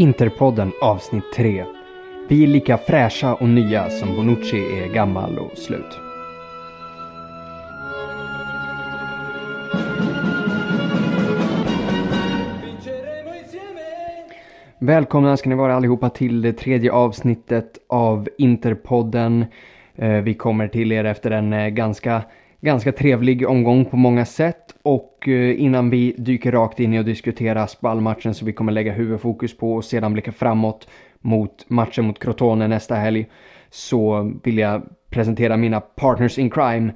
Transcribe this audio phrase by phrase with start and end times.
[0.00, 1.64] Interpodden avsnitt 3.
[2.28, 5.98] Vi är lika fräscha och nya som Bonucci är gammal och slut.
[14.78, 19.44] Välkomna ska ni vara allihopa till det tredje avsnittet av Interpodden.
[19.96, 22.22] Eh, vi kommer till er efter en eh, ganska,
[22.60, 27.06] ganska trevlig omgång på många sätt och eh, innan vi dyker rakt in i att
[27.06, 30.88] diskutera spallmatchen som vi kommer lägga huvudfokus på och sedan blicka framåt
[31.20, 33.26] mot matchen mot Crotone nästa helg
[33.70, 36.92] så vill jag presentera mina partners in crime.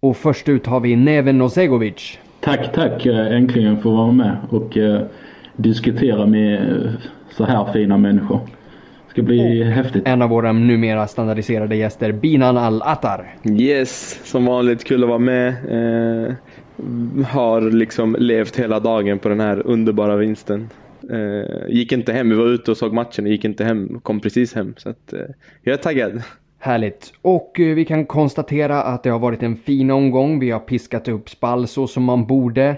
[0.00, 2.18] Och först ut har vi Neven Nosegovic.
[2.40, 3.06] Tack, tack.
[3.06, 5.02] Äntligen få vara med och eh,
[5.56, 6.92] diskutera med eh,
[7.30, 8.40] så här fina människor.
[9.14, 10.02] Det ska bli häftigt.
[10.06, 13.36] En av våra numera standardiserade gäster, Binan Al-Attar.
[13.44, 15.48] Yes, som vanligt kul att vara med.
[15.48, 16.34] Eh,
[17.26, 20.68] har liksom levt hela dagen på den här underbara vinsten.
[21.10, 24.20] Eh, gick inte hem, vi var ute och såg matchen och gick inte hem, kom
[24.20, 24.74] precis hem.
[24.76, 25.20] Så att, eh,
[25.62, 26.22] jag är taggad.
[26.58, 27.12] Härligt.
[27.22, 30.40] Och eh, vi kan konstatera att det har varit en fin omgång.
[30.40, 32.76] Vi har piskat upp spall så som man borde.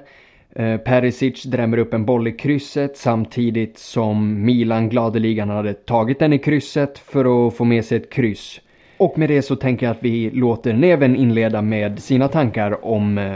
[0.58, 6.32] Eh, Perisic drämmer upp en boll i krysset samtidigt som Milan Gladeligan, hade tagit den
[6.32, 8.60] i krysset för att få med sig ett kryss.
[8.98, 13.18] Och med det så tänker jag att vi låter Neven inleda med sina tankar om
[13.18, 13.32] eh,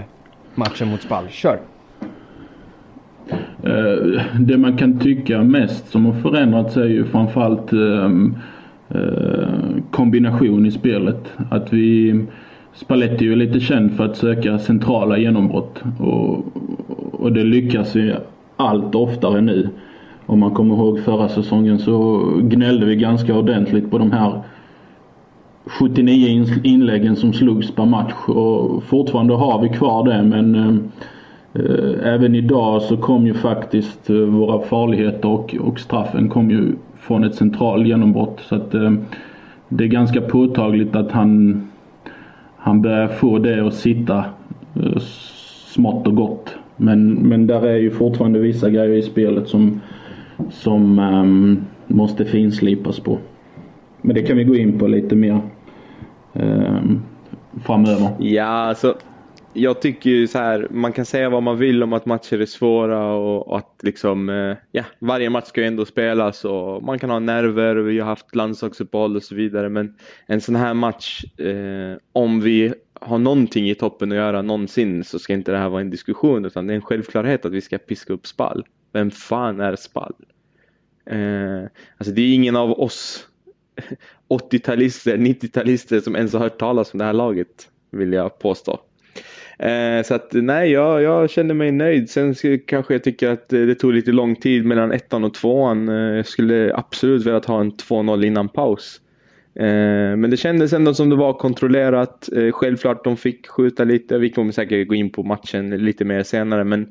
[0.55, 1.25] matchen mot Spal.
[1.29, 1.61] Kör!
[3.65, 8.37] Eh, det man kan tycka mest som har förändrats är ju framförallt ehm,
[9.91, 11.33] kombination i spelet.
[11.51, 12.15] Att vi
[12.75, 16.45] Spalletti är ju lite känd för att söka centrala genombrott och,
[17.13, 18.15] och det lyckas vi
[18.57, 19.69] allt oftare nu.
[20.27, 24.41] Om man kommer ihåg förra säsongen så gnällde vi ganska ordentligt på de här
[25.65, 30.75] 79 inläggen som slogs per match och fortfarande har vi kvar det men eh,
[31.55, 36.73] eh även idag så kom ju faktiskt eh, våra farligheter och, och straffen kom ju
[36.99, 38.93] från ett central genombrott så att eh,
[39.69, 41.63] det är ganska påtagligt att han
[42.63, 44.25] han börjar få det att sitta
[44.75, 44.99] eh,
[45.67, 46.55] smått och gott.
[46.77, 49.81] Men, men där är ju fortfarande vissa grejer i spelet som,
[50.51, 53.19] som um, måste finslipas på.
[54.03, 55.41] Men det kan vi gå in på lite mer
[56.33, 57.03] um,
[57.63, 58.09] framöver.
[58.19, 58.95] Ja, alltså.
[59.53, 62.47] Jag tycker ju så här, man kan säga vad man vill om att matcher är
[62.47, 66.99] svåra och, och att liksom, eh, ja, varje match ska ju ändå spelas och man
[66.99, 69.95] kan ha nerver och vi har haft landslagsuppehåll och så vidare men
[70.27, 75.19] en sån här match, eh, om vi har någonting i toppen att göra någonsin så
[75.19, 77.79] ska inte det här vara en diskussion utan det är en självklarhet att vi ska
[77.79, 78.67] piska upp spall.
[78.93, 80.15] Vem fan är spall?
[81.07, 81.63] Eh,
[81.97, 83.29] alltså det är ingen av oss
[84.29, 88.81] 80-talister, 90-talister som ens har hört talas om det här laget vill jag påstå.
[89.63, 92.11] Eh, så att nej, jag, jag kände mig nöjd.
[92.11, 92.35] Sen
[92.67, 95.89] kanske jag tycker att det tog lite lång tid mellan ettan och tvåan.
[95.89, 99.01] Eh, jag skulle absolut velat ha en 2-0 innan paus.
[99.55, 102.29] Eh, men det kändes ändå som det var kontrollerat.
[102.37, 104.19] Eh, självklart de fick skjuta lite.
[104.19, 106.89] Vi kommer säkert gå in på matchen lite mer senare men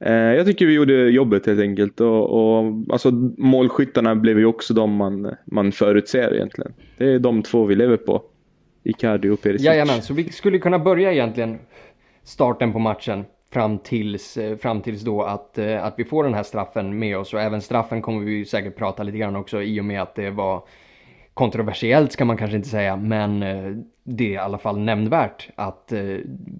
[0.00, 4.74] eh, jag tycker vi gjorde jobbet helt enkelt och, och alltså, målskyttarna blev ju också
[4.74, 6.72] de man, man förutser egentligen.
[6.98, 8.22] Det är de två vi lever på.
[8.86, 9.66] Icardi och Perisic.
[9.66, 11.58] Jajamän, så vi skulle kunna börja egentligen
[12.22, 16.34] starten på matchen fram tills, eh, fram tills då att, eh, att vi får den
[16.34, 19.80] här straffen med oss och även straffen kommer vi säkert prata lite grann också i
[19.80, 20.62] och med att det var
[21.34, 25.92] kontroversiellt ska man kanske inte säga men eh, det är i alla fall nämnvärt att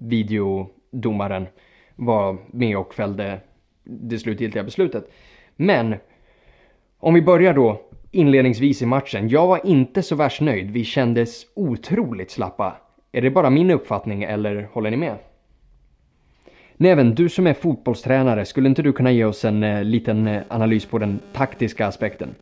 [0.01, 1.47] videodomaren
[1.95, 3.39] var med och fällde
[3.83, 5.11] det slutgiltiga beslutet.
[5.55, 5.95] Men
[6.99, 7.81] om vi börjar då
[8.17, 9.29] inledningsvis i matchen.
[9.29, 10.71] Jag var inte så värst nöjd.
[10.71, 12.75] Vi kändes otroligt slappa.
[13.11, 15.15] Är det bara min uppfattning eller håller ni med?
[16.77, 20.41] Neven, du som är fotbollstränare, skulle inte du kunna ge oss en eh, liten eh,
[20.47, 22.35] analys på den taktiska aspekten?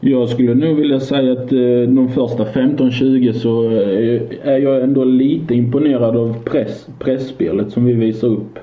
[0.00, 5.04] Jag skulle nog vilja säga att eh, de första 15-20 så eh, är jag ändå
[5.04, 8.58] lite imponerad av press, pressspelet som vi visar upp.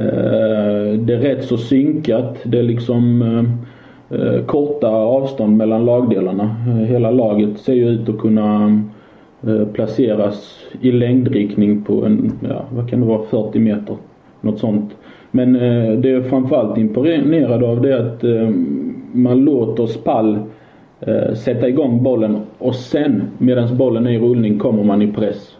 [0.00, 2.38] Eh, det är rätt så synkat.
[2.44, 6.54] Det är liksom eh, eh, korta avstånd mellan lagdelarna.
[6.88, 8.80] Hela laget ser ju ut att kunna
[9.72, 13.96] placeras i längdriktning på en, ja, vad kan det vara, 40 meter.
[14.40, 14.96] Något sånt.
[15.30, 15.52] Men
[16.02, 18.24] det jag framförallt imponerad av det är att
[19.12, 20.38] man låter Spall
[21.34, 25.56] sätta igång bollen och sen medan bollen är i rullning kommer man i press.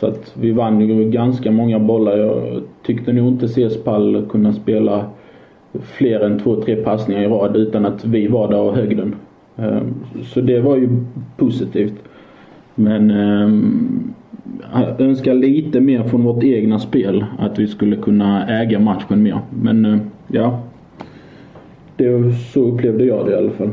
[0.00, 2.16] Så att vi vann ju ganska många bollar.
[2.16, 5.10] Jag tyckte nog inte se Spall kunna spela
[5.82, 9.14] fler än två, tre passningar i rad utan att vi var där och högg den.
[9.56, 9.94] Ehm,
[10.24, 10.88] så det var ju
[11.36, 11.94] positivt.
[12.74, 14.14] Men ehm,
[14.72, 17.24] jag önskar lite mer från vårt egna spel.
[17.38, 19.40] Att vi skulle kunna äga matchen mer.
[19.50, 20.60] Men eh, ja,
[21.96, 23.70] det, så upplevde jag det i alla fall.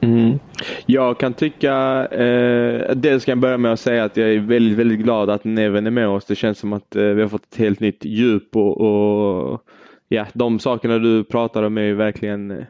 [0.00, 0.39] Mm.
[0.86, 4.78] Jag kan tycka, eh, dels kan jag börja med att säga att jag är väldigt,
[4.78, 6.24] väldigt glad att Neven är med oss.
[6.24, 9.62] Det känns som att eh, vi har fått ett helt nytt djup och, och
[10.08, 12.64] ja, de sakerna du pratar om är verkligen eh,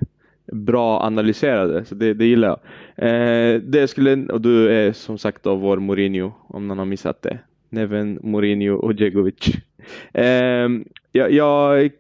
[0.53, 2.59] bra analyserade, så det, det gillar jag.
[3.09, 7.23] Eh, det skulle, och du är som sagt då vår Mourinho, om någon har missat
[7.23, 7.39] det.
[7.69, 9.57] Neven, Mourinho och Djegovic.
[10.13, 10.69] Eh,
[11.13, 11.91] jag, jag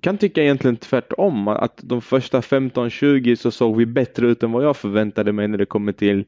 [0.00, 4.64] kan tycka egentligen tvärtom, att de första 15-20 så såg vi bättre ut än vad
[4.64, 6.24] jag förväntade mig när det kommer till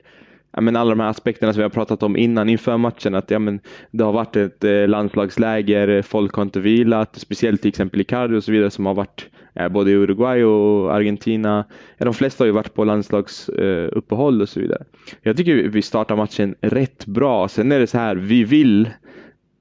[0.57, 3.15] ja, men alla de här aspekterna som vi har pratat om innan inför matchen.
[3.15, 7.63] Att ja, men det har varit ett eh, landslagsläger, eh, folk har inte vilat, speciellt
[7.63, 11.65] till exempel Icardi och så vidare som har varit ja, både i Uruguay och Argentina.
[11.99, 14.85] Ja, de flesta har ju varit på landslagsuppehåll eh, och så vidare.
[15.23, 17.49] Jag tycker vi startar matchen rätt bra.
[17.49, 18.91] Sen är det så här, vi vill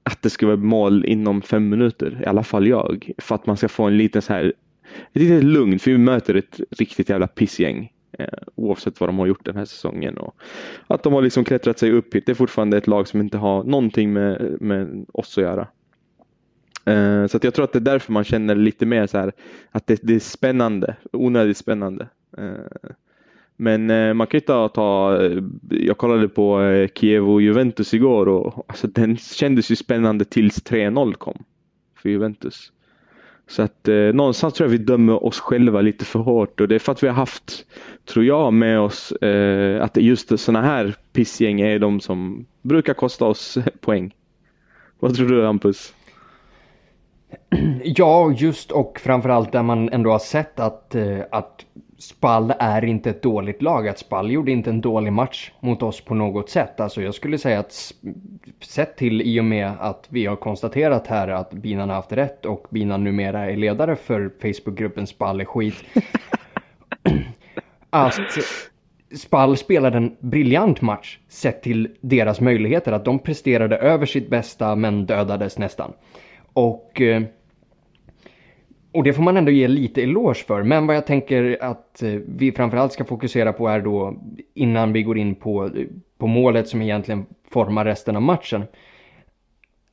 [0.06, 3.10] att det ska vara mål inom fem minuter, i alla fall jag.
[3.18, 4.44] För att man ska få en liten så här,
[5.12, 7.92] ett litet lugn, för vi möter ett riktigt jävla pissgäng.
[8.18, 10.18] Eh, oavsett vad de har gjort den här säsongen.
[10.18, 10.34] Och
[10.86, 12.26] att de har liksom klättrat sig upp hit.
[12.26, 15.68] Det är fortfarande ett lag som inte har någonting med, med oss att göra.
[16.84, 19.32] Eh, så att jag tror att det är därför man känner lite mer så här
[19.70, 22.08] att det, det är spännande, onödigt spännande.
[22.38, 22.90] Eh,
[23.56, 25.18] men eh, man kan ju ta, ta,
[25.70, 30.62] jag kollade på eh, Kiev och Juventus igår och alltså, den kändes ju spännande tills
[30.64, 31.44] 3-0 kom
[32.02, 32.72] för Juventus.
[33.48, 36.74] Så att eh, någonstans tror jag vi dömer oss själva lite för hårt och det
[36.74, 37.66] är för att vi har haft,
[38.04, 43.24] tror jag, med oss eh, att just sådana här pissgäng är de som brukar kosta
[43.24, 44.14] oss eh, poäng.
[44.98, 45.94] Vad tror du Hampus?
[47.84, 51.66] Ja, just och framförallt där man ändå har sett att, eh, att
[51.98, 53.88] Spall är inte ett dåligt lag.
[53.88, 56.80] Att Spall gjorde inte en dålig match mot oss på något sätt.
[56.80, 57.92] Alltså jag skulle säga att
[58.60, 62.44] sett till i och med att vi har konstaterat här att Binan har haft rätt
[62.44, 65.84] och Binan numera är ledare för Facebookgruppen Spall är skit.
[67.90, 68.14] att
[69.14, 72.92] Spall spelade en briljant match sett till deras möjligheter.
[72.92, 75.92] Att de presterade över sitt bästa men dödades nästan.
[76.52, 77.22] Och eh,
[78.96, 80.62] och det får man ändå ge lite eloge för.
[80.62, 84.16] Men vad jag tänker att eh, vi framförallt ska fokusera på är då
[84.54, 85.70] innan vi går in på, eh,
[86.18, 88.64] på målet som egentligen formar resten av matchen.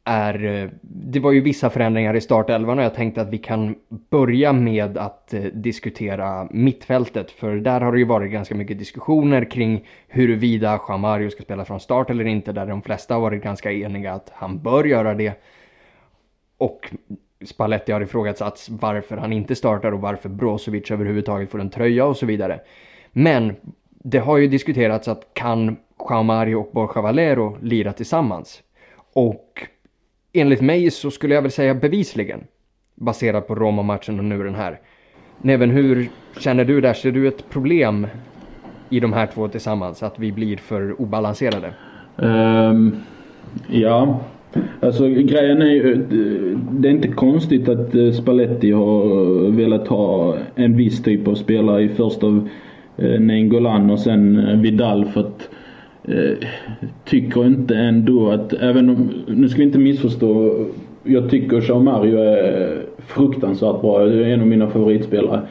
[0.04, 3.76] Är, eh, det var ju vissa förändringar i startelvan och jag tänkte att vi kan
[3.90, 7.32] börja med att diskutera mittfältet.
[7.32, 11.66] För där har det ju varit ganska mycket diskussioner kring huruvida Jean Mario ska spela
[11.66, 12.52] från start eller inte.
[12.52, 15.34] Där de flesta har varit ganska eniga att han bör göra det.
[16.58, 16.94] Och
[17.46, 22.18] Spalletti har ifrågasatts varför han inte startar och varför Brozovic överhuvudtaget får en tröja och
[22.18, 22.60] så vidare.
[23.12, 23.56] Men
[24.04, 25.78] det har ju diskuterats att kan
[26.10, 28.62] Jaumari Mario och Borja Valero lira tillsammans?
[29.14, 29.68] Och
[30.34, 32.44] enligt mig så skulle jag väl säga bevisligen.
[32.96, 34.80] Baserat på Roma-matchen och nu den här.
[35.42, 36.94] Neven, hur känner du där?
[36.94, 38.08] Ser du ett problem
[38.90, 40.04] i de här två tillsammans?
[40.04, 41.74] Att vi blir för obalanserade?
[42.16, 43.04] Um,
[43.68, 44.20] ja,
[44.80, 49.06] Alltså grejen är ju, eh, det är inte konstigt att eh, Spalletti har
[49.46, 52.50] eh, velat ha en viss typ av spelare i först av
[53.20, 55.50] Nengolan och sen Vidal för att
[57.06, 60.66] tycker inte ändå att, även om, nu ska vi inte missförstå,
[61.04, 65.42] jag tycker Jean Mario är fruktansvärt bra, är en av mina favoritspelare.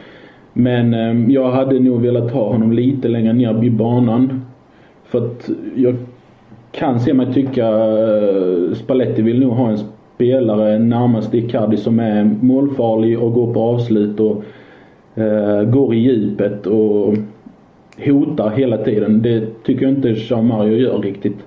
[0.53, 4.43] Men jag hade nog velat ha honom lite längre ner i banan.
[5.05, 5.97] För att jag
[6.73, 9.79] kan se mig tycka eh, Spalletti vill nog ha en
[10.15, 14.45] spelare närmast Icardi som är målfarlig och går på avslut och
[15.15, 17.15] eh, går i djupet och
[18.05, 19.23] hotar hela tiden.
[19.23, 21.39] Det tycker jag inte Jean Mario gör riktigt.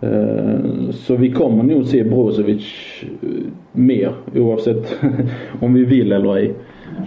[0.00, 2.64] Eh, så vi kommer nog se Brozovic
[3.02, 3.28] eh,
[3.72, 4.96] mer oavsett
[5.60, 6.54] om vi vill eller ej.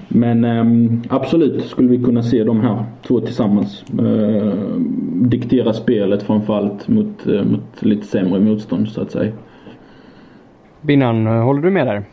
[0.08, 3.86] Men um, absolut skulle vi kunna se de här två tillsammans.
[4.00, 4.78] Uh,
[5.12, 9.32] diktera spelet framförallt mot, uh, mot lite sämre motstånd så att säga.
[10.82, 12.04] Binnan, håller du med där?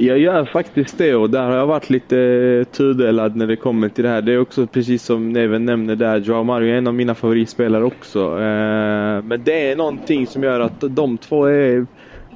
[0.00, 4.04] Jag gör faktiskt det och där har jag varit lite tudelad när det kommer till
[4.04, 4.22] det här.
[4.22, 7.84] Det är också precis som Neven nämner där, Joao Mario är en av mina favoritspelare
[7.84, 8.20] också.
[8.20, 11.86] Eh, men det är någonting som gör att de två är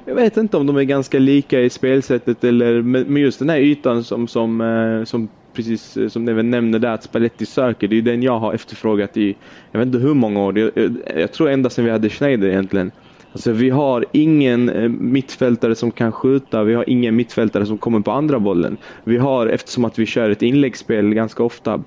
[0.05, 3.57] jag vet inte om de är ganska lika i spelsättet eller men just den här
[3.57, 7.87] ytan som, som, eh, som precis eh, som Neven nämnde där att Spalletti söker.
[7.87, 9.35] Det är den jag har efterfrågat i,
[9.71, 10.59] jag vet inte hur många år.
[10.59, 12.91] Jag, jag, jag tror ända sedan vi hade Schneider egentligen.
[13.31, 17.99] Alltså vi har ingen eh, mittfältare som kan skjuta, vi har ingen mittfältare som kommer
[17.99, 18.77] på andra bollen.
[19.03, 21.83] Vi har, eftersom att vi kör ett inläggsspel ganska ofta,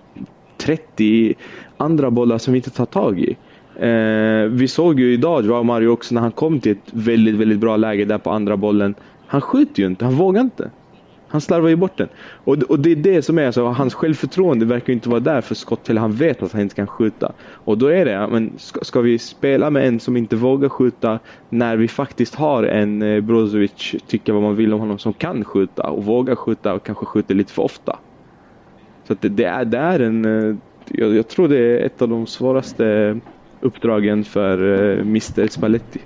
[0.57, 1.35] 30,
[1.77, 3.37] andra bollar som vi inte tar tag i.
[3.81, 7.59] Eh, vi såg ju idag Joao Mario också när han kom till ett väldigt, väldigt
[7.59, 8.95] bra läge där på andra bollen.
[9.27, 10.71] Han skjuter ju inte, han vågar inte.
[11.29, 12.09] Han slarvar ju bort den.
[12.45, 15.55] Och, och det är det som är så, hans självförtroende verkar inte vara där för
[15.55, 17.33] skott till han vet att han inte kan skjuta.
[17.53, 21.19] Och då är det, men ska, ska vi spela med en som inte vågar skjuta
[21.49, 25.45] när vi faktiskt har en eh, Brozovic, tycka vad man vill om honom, som kan
[25.45, 27.99] skjuta och vågar skjuta och kanske skjuter lite för ofta.
[29.09, 30.57] Så det, det, är, det är en, eh,
[30.89, 33.21] jag, jag, tror det är ett av de svåraste
[33.61, 36.01] uppdragen för eh, Mr Spalletti.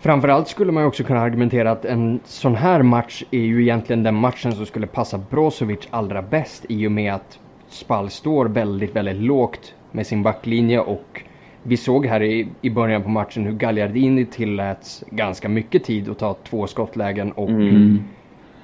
[0.00, 4.14] Framförallt skulle man också kunna argumentera att en sån här match är ju egentligen den
[4.14, 7.38] matchen som skulle passa Brozovic allra bäst i och med att
[7.68, 11.22] Spall står väldigt, väldigt lågt med sin backlinje och
[11.62, 16.18] vi såg här i, i början på matchen hur Gagliardini tilläts ganska mycket tid att
[16.18, 18.02] ta två skottlägen och mm.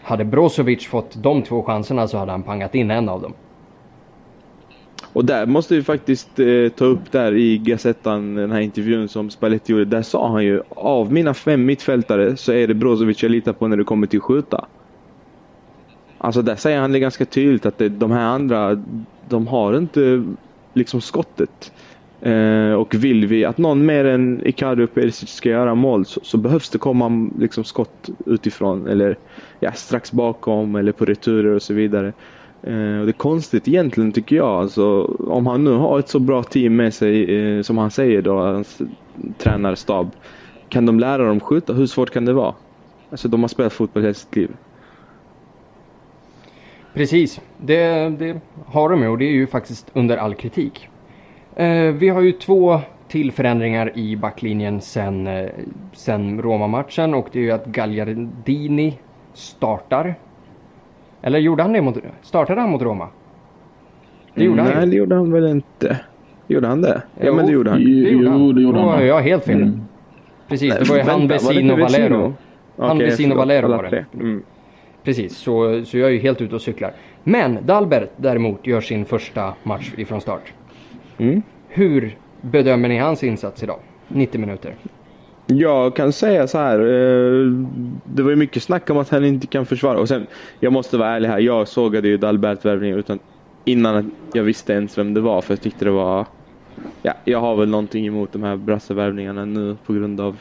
[0.02, 3.34] hade Brozovic fått de två chanserna så hade han pangat in en av dem.
[5.18, 9.30] Och där måste vi faktiskt eh, ta upp där i Gazettan, den här intervjun som
[9.30, 9.84] Spalletti gjorde.
[9.84, 13.68] Där sa han ju, av mina fem mittfältare så är det Brozovic jag litar på
[13.68, 14.66] när det kommer till skjuta.
[16.18, 18.82] Alltså där säger han det ganska tydligt att det, de här andra,
[19.28, 20.24] de har inte
[20.74, 21.72] liksom skottet.
[22.20, 26.20] Eh, och vill vi att någon mer än Icardi och Perisic ska göra mål så,
[26.22, 29.18] så, behövs det komma liksom skott utifrån eller
[29.60, 32.12] ja, strax bakom eller på returer och så vidare.
[32.62, 32.72] Eh,
[33.04, 34.48] det är konstigt egentligen tycker jag.
[34.48, 38.22] Alltså, om han nu har ett så bra team med sig eh, som han säger
[38.22, 38.82] då, hans
[39.38, 40.10] tränarstab.
[40.68, 41.72] Kan de lära dem skjuta?
[41.72, 42.54] Hur svårt kan det vara?
[43.10, 44.50] Alltså de har spelat fotboll hela sitt liv.
[46.94, 50.88] Precis, det, det har de ju och det är ju faktiskt under all kritik.
[51.56, 55.50] Eh, vi har ju två till förändringar i backlinjen sen, eh,
[55.92, 58.98] sen Roma-matchen och det är ju att Gagliardini
[59.34, 60.14] startar
[61.22, 63.08] eller gjorde han det mot, startade han mot Roma?
[64.34, 66.00] Det gjorde Nej, han Nej, det gjorde han väl inte.
[66.46, 67.02] Gjorde han det?
[67.14, 67.80] Ja, jo, men det gjorde han.
[67.82, 68.54] Jo, det gjorde han.
[68.54, 69.06] Det gjorde han.
[69.06, 69.62] jag helt fel.
[69.62, 69.80] Mm.
[70.48, 72.34] Precis, Nej, det var ju han, Vesino Valero.
[72.76, 74.04] Han, okay, Vesino och Valero var det.
[74.14, 74.42] Mm.
[75.02, 76.92] Precis, så, så jag är ju helt ute och cyklar.
[77.24, 80.52] Men Dalbert däremot gör sin första match ifrån start.
[81.18, 81.42] Mm.
[81.68, 83.78] Hur bedömer ni hans insats idag?
[84.08, 84.74] 90 minuter.
[85.50, 86.78] Jag kan säga så här.
[86.78, 87.46] Eh,
[88.04, 89.98] det var ju mycket snack om att han inte kan försvara.
[89.98, 90.26] Och sen,
[90.60, 91.38] jag måste vara ärlig här.
[91.38, 93.18] Jag sågade ju Dalbert-värvningen utan
[93.64, 95.40] innan jag visste ens vem det var.
[95.40, 96.26] För jag tyckte det var...
[97.02, 100.36] Ja, jag har väl någonting emot de här brassevärvningarna nu på grund av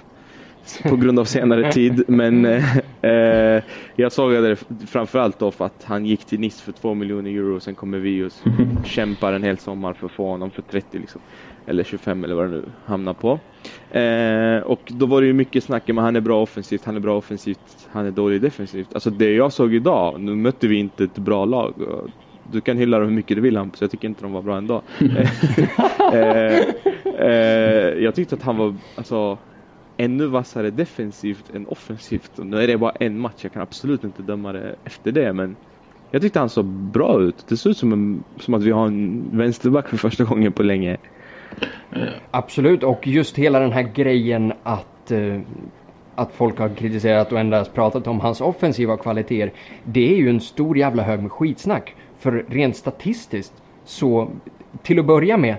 [0.84, 2.04] på grund av senare tid.
[2.08, 3.64] Men eh, eh
[3.96, 7.60] jag sågade det framförallt då för att han gick till Nice för 2 miljoner euro.
[7.60, 8.32] Sen kommer vi och
[8.86, 11.22] kämpar en hel sommar för att få honom för 30 liksom.
[11.68, 13.40] Eller 25 eller vad det nu hamnar på.
[13.98, 17.00] Eh, och då var det ju mycket snack om han är bra offensivt, han är
[17.00, 18.94] bra offensivt, han är dålig defensivt.
[18.94, 21.74] Alltså det jag såg idag, nu mötte vi inte ett bra lag.
[22.52, 24.58] Du kan hylla dem hur mycket du vill Hampus, jag tycker inte de var bra
[24.58, 24.82] ändå.
[26.14, 26.60] eh,
[27.20, 29.38] eh, jag tyckte att han var alltså,
[29.98, 32.32] ännu vassare defensivt än offensivt.
[32.38, 35.56] Nu är det bara en match, jag kan absolut inte döma det efter det men
[36.12, 37.46] jag tyckte han såg bra ut.
[37.48, 40.64] Det ser ut som, en, som att vi har en vänsterback för första gången på
[40.64, 40.98] länge.
[42.32, 45.40] Absolut, och just hela den här grejen att, uh,
[46.16, 49.54] att folk har kritiserat och endast pratat om hans offensiva kvaliteter.
[49.84, 51.96] Det är ju en stor jävla hög med skitsnack.
[52.20, 54.30] För rent statistiskt så,
[54.84, 55.56] till att börja med,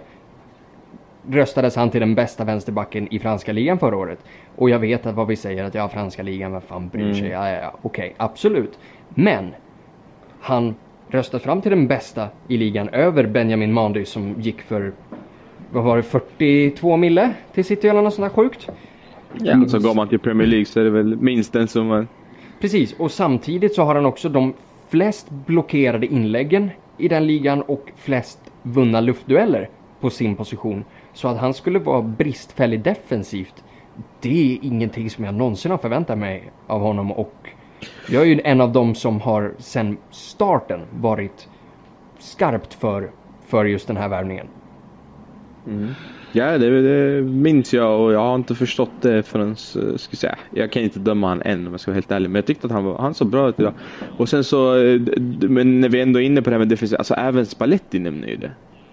[1.31, 4.19] röstades han till den bästa vänsterbacken i franska ligan förra året.
[4.57, 7.27] Och jag vet att vad vi säger att ja, franska ligan, vad fan bryr sig?
[7.27, 7.33] Mm.
[7.33, 7.79] Ja, ja, ja.
[7.83, 8.79] Okej, okay, absolut.
[9.09, 9.55] Men
[10.41, 10.75] han
[11.09, 14.93] röstas fram till den bästa i ligan över Benjamin Mandy som gick för
[15.73, 18.69] vad var det, 42 mille till City eller något sånt där sjukt.
[19.35, 22.09] Ja, så går man till Premier League så är det väl minst den summan.
[22.61, 24.55] Precis, och samtidigt så har han också de
[24.89, 29.69] flest blockerade inläggen i den ligan och flest vunna luftdueller
[30.01, 30.85] på sin position.
[31.13, 33.65] Så att han skulle vara bristfällig defensivt,
[34.21, 37.35] det är ingenting som jag någonsin har förväntat mig av honom och
[38.09, 41.49] jag är ju en av dem som har sedan starten varit
[42.19, 43.11] skarpt för,
[43.47, 44.47] för just den här värvningen.
[45.69, 45.95] Mm.
[46.33, 49.57] Ja, det, det, minns jag och jag har inte förstått det förrän,
[49.97, 50.39] ska säga.
[50.51, 52.31] Jag kan inte döma han än om jag ska vara helt ärlig.
[52.31, 53.73] Men jag tyckte att han, var, han såg bra ut idag.
[54.17, 55.01] Och sen så, eh,
[55.41, 58.29] men när vi ändå är inne på det här med defensiv, alltså även Spalletti nämner
[58.29, 58.51] ju det.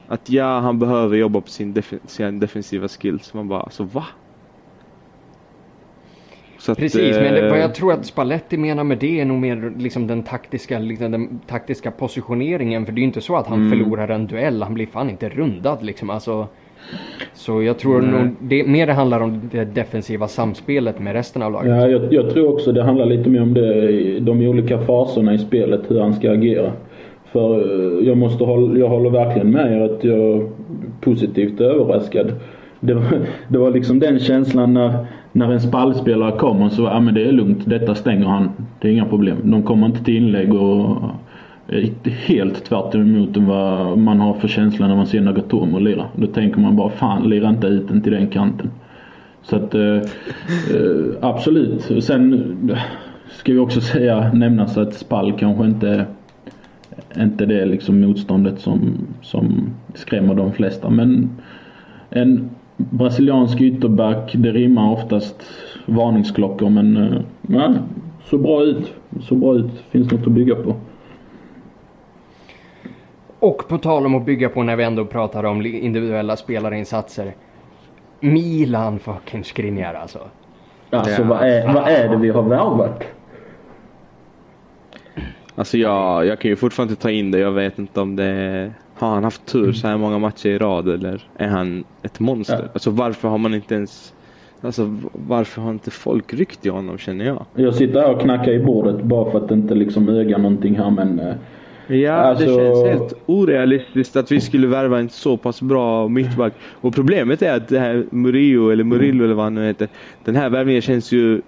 [0.07, 3.33] Att ja, han behöver jobba på sin, def sin defensiva skills.
[3.33, 4.05] Man bara, alltså va?
[6.67, 9.37] Att, Precis, men det, vad jag eh, tror att Spalletti menar med det är nog
[9.37, 12.85] mer liksom den taktiska, liksom den taktiska positioneringen.
[12.85, 13.69] För det är ju inte så att han mm.
[13.69, 16.09] förlorar en duell, han blir fan inte rundad liksom.
[16.09, 16.47] Alltså,
[17.33, 18.11] så jag tror mm.
[18.11, 21.69] nog det mer det handlar om det defensiva samspelet med resten av laget.
[21.69, 25.37] Ja, jag, jag, tror också det handlar lite mer om det, de olika faserna i
[25.37, 26.71] spelet, hur han ska agera.
[27.31, 30.51] För eh, jag, måste hålla, jag håller verkligen med er att jag,
[31.01, 32.31] positivt överraskad.
[32.79, 33.03] Det var,
[33.47, 37.31] det var liksom den känslan när, när en spallspelare kommer så, ja men det är
[37.31, 38.49] lugnt, detta stänger han.
[38.81, 39.37] Det är inga problem.
[39.43, 40.97] De kommer inte till inlägg och
[42.27, 46.05] helt tvärt emot vad man har för känsla när man ser Nagatomo lira.
[46.15, 48.71] Då tänker man bara fan, lira inte ut den till den kanten.
[49.43, 50.01] Så att eh, eh,
[51.21, 52.03] absolut.
[52.03, 52.77] Sen
[53.29, 56.05] ska vi också säga, nämnas att Spall kanske inte
[57.19, 60.89] inte det liksom motståndet som, som skrämmer de flesta.
[60.89, 61.29] Men
[62.09, 65.43] en brasiliansk ytterback, det rimmar oftast
[65.85, 66.97] varningsklockor men
[67.49, 67.71] eh,
[68.29, 68.93] så bra ut.
[69.21, 69.71] Så bra ut.
[69.89, 70.75] Finns något att bygga på.
[73.45, 77.35] Och på tal om att bygga på när vi ändå pratar om individuella spelarinsatser.
[78.19, 80.19] Milan fucking Skriniar alltså.
[80.89, 81.27] Alltså ja.
[81.27, 83.03] vad, är, vad är det vi har värvat?
[85.55, 87.39] Alltså jag, jag kan ju fortfarande inte ta in det.
[87.39, 88.71] Jag vet inte om det.
[88.95, 92.59] Har han haft tur så här många matcher i rad eller är han ett monster?
[92.61, 92.69] Ja.
[92.73, 94.13] Alltså varför har man inte ens...
[94.61, 97.45] Alltså varför har inte folk ryckt i honom känner jag?
[97.55, 100.89] Jag sitter här och knackar i bordet bara för att inte liksom öga någonting här
[100.89, 101.21] men...
[101.87, 102.45] Eh, ja, alltså...
[102.45, 106.53] det känns helt orealistiskt att vi skulle värva en så pass bra mittback.
[106.81, 109.25] Och problemet är att det här Murillo, eller Murillo mm.
[109.25, 109.87] eller vad han nu heter.
[110.23, 111.41] Den här värvningen känns ju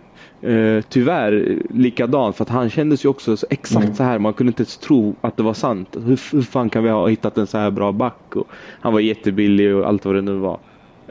[0.44, 3.96] Uh, tyvärr likadant för att han kändes ju också exakt mm.
[3.96, 4.20] så här.
[4.20, 5.98] Man kunde inte ens tro att det var sant.
[6.06, 8.36] Hur, hur fan kan vi ha hittat en så här bra back?
[8.36, 8.48] Och
[8.82, 10.60] han var jättebillig och allt vad det nu var.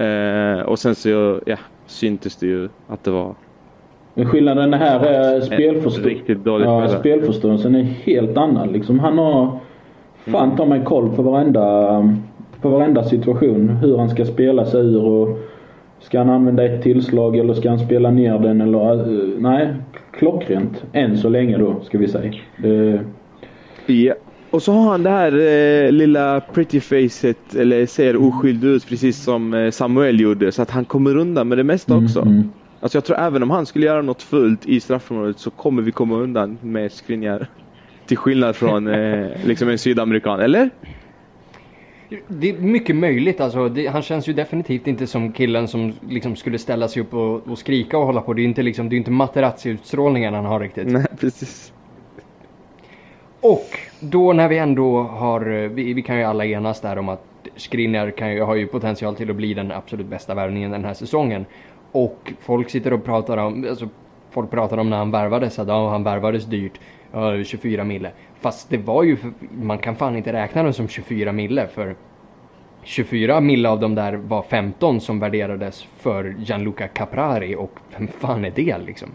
[0.00, 1.56] Uh, och sen så ja,
[1.86, 3.34] syntes det ju att det var
[4.16, 6.10] men skillnaden här är spelförstå
[6.44, 8.68] ja, spelförståelsen är helt annan.
[8.72, 9.58] Liksom han har
[10.26, 12.14] fan ta mig koll på varenda,
[12.60, 13.68] på varenda situation.
[13.68, 15.38] Hur han ska spela sig ur och
[16.00, 19.08] Ska han använda ett tillslag eller ska han spela ner den eller?
[19.08, 19.74] Uh, nej,
[20.12, 20.84] klockrent.
[20.92, 22.32] Än så länge då, ska vi säga.
[22.56, 23.00] Det...
[23.86, 24.14] Ja.
[24.50, 29.24] Och så har han det här eh, lilla pretty facet, eller ser oskyldig ut precis
[29.24, 30.52] som eh, Samuel gjorde.
[30.52, 32.20] Så att han kommer undan med det mesta mm, också.
[32.20, 32.50] Mm.
[32.80, 35.92] Alltså jag tror även om han skulle göra något fullt i straffområdet så kommer vi
[35.92, 37.46] komma undan med skrinjar.
[38.06, 40.70] Till skillnad från eh, liksom en sydamerikan, eller?
[42.28, 43.68] Det är mycket möjligt alltså.
[43.68, 47.48] Det, han känns ju definitivt inte som killen som liksom skulle ställa sig upp och,
[47.48, 48.32] och skrika och hålla på.
[48.32, 50.86] Det är ju inte liksom, inte Materazzi-utstrålningen han har riktigt.
[50.86, 51.72] Nej, precis.
[53.40, 57.22] Och då när vi ändå har, vi, vi kan ju alla enas där om att
[57.56, 60.94] Skriniar kan ju, har ju potential till att bli den absolut bästa värvningen den här
[60.94, 61.46] säsongen.
[61.96, 63.88] Och folk sitter och pratar om, alltså
[64.30, 66.80] folk pratar om när han värvades, att ja, han värvades dyrt,
[67.12, 68.10] ja, 24 mille.
[68.40, 69.16] Fast det var ju,
[69.62, 71.96] man kan fan inte räkna dem som 24 mille för
[72.82, 78.44] 24 mille av dem där var 15 som värderades för Gianluca Caprari och vem fan
[78.44, 79.08] är det liksom?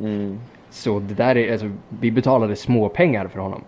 [0.00, 0.38] Mm.
[0.70, 3.62] Så det där är, alltså, vi betalade små pengar för honom.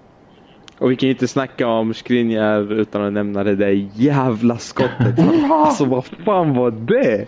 [0.78, 5.18] Och vi kan inte snacka om Skriniar utan att nämna det där jävla skottet.
[5.50, 7.26] alltså vad fan var det?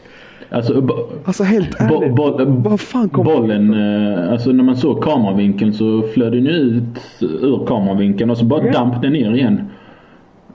[0.52, 0.88] Alltså,
[1.24, 6.02] alltså helt ärligt, bo, vad fan kom Bollen, eh, alltså när man såg kameravinkeln så
[6.02, 8.72] flög den ut ur kameravinkeln och så bara mm.
[8.72, 9.70] damp den ner igen.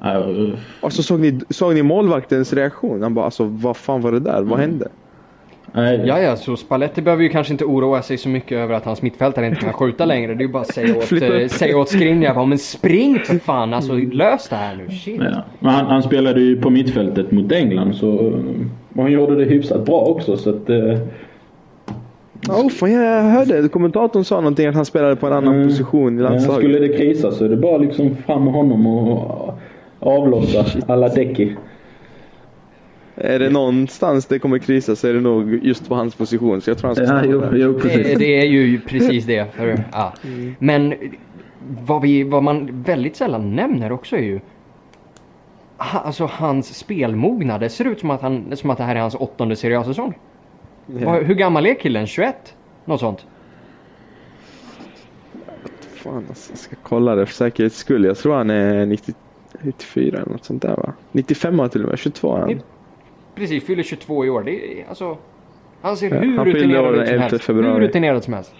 [0.05, 3.01] Uh, och så såg ni, såg ni målvaktens reaktion?
[3.03, 4.41] Han bara alltså vad fan var det där?
[4.41, 4.79] Vad mm.
[5.83, 6.07] Hände?
[6.07, 9.01] Ja, ja, så Spalletti behöver ju kanske inte oroa sig så mycket över att hans
[9.01, 10.33] mittfältare inte kan skjuta längre.
[10.33, 13.73] Det är ju bara att säga åt, äh, säga åt Skriniar men spring för fan,
[13.73, 14.95] alltså lös det här nu.
[14.95, 15.21] Shit.
[15.21, 15.43] Ja.
[15.59, 18.33] Men han, han, spelade ju på mittfältet mot England så
[18.95, 20.69] och han gjorde det hyfsat bra också så att...
[20.69, 20.97] Eh...
[22.49, 25.67] Oh, fan, jag hörde kommentatorn sa någonting att han spelade på en annan mm.
[25.67, 26.63] position i landslaget.
[26.63, 29.59] Ja, skulle det krisa så är det bara liksom fram med honom och
[29.99, 31.55] avlossa alla däcki.
[33.15, 36.61] Är det någonstans det kommer krisa så är det nog just på hans position.
[36.61, 38.07] Så jag tror han ska ja, jo, jo, precis.
[38.07, 39.45] Det, det, är ju precis det.
[39.55, 40.13] För, ja.
[40.59, 40.93] Men
[41.85, 44.39] vad, vi, vad man väldigt sällan nämner också är ju
[45.77, 47.61] alltså hans spelmognad.
[47.61, 50.17] Det ser ut som att, han, som att det här är hans åttonde Serie A-säsong.
[50.99, 51.19] Ja.
[51.19, 52.07] Hur gammal är killen?
[52.07, 52.55] 21?
[52.85, 53.25] Något sånt?
[55.93, 58.05] Fan alltså, jag ska kolla det för säkerhets skull.
[58.05, 59.15] Jag tror han är 90,
[59.61, 60.93] 94 eller något sånt där va?
[61.11, 62.61] 95 till och med, 22 är han.
[63.35, 64.43] Precis, fyller 22 i år.
[64.43, 65.17] Det är, alltså,
[65.81, 67.49] han ser ja, hur han rutinerad ut som helst.
[67.49, 68.55] Hur rutinerad som helst.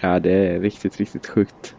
[0.00, 1.74] Ja, det är riktigt, riktigt sjukt.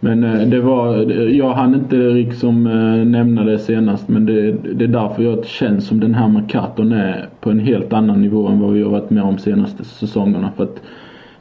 [0.00, 0.96] Men eh, det var,
[1.30, 5.86] jag hann inte liksom eh, nämna det senast men det, det är därför jag känns
[5.86, 9.10] som den här Mercaton är på en helt annan nivå än vad vi har varit
[9.10, 10.52] med om senaste säsongerna.
[10.56, 10.82] För att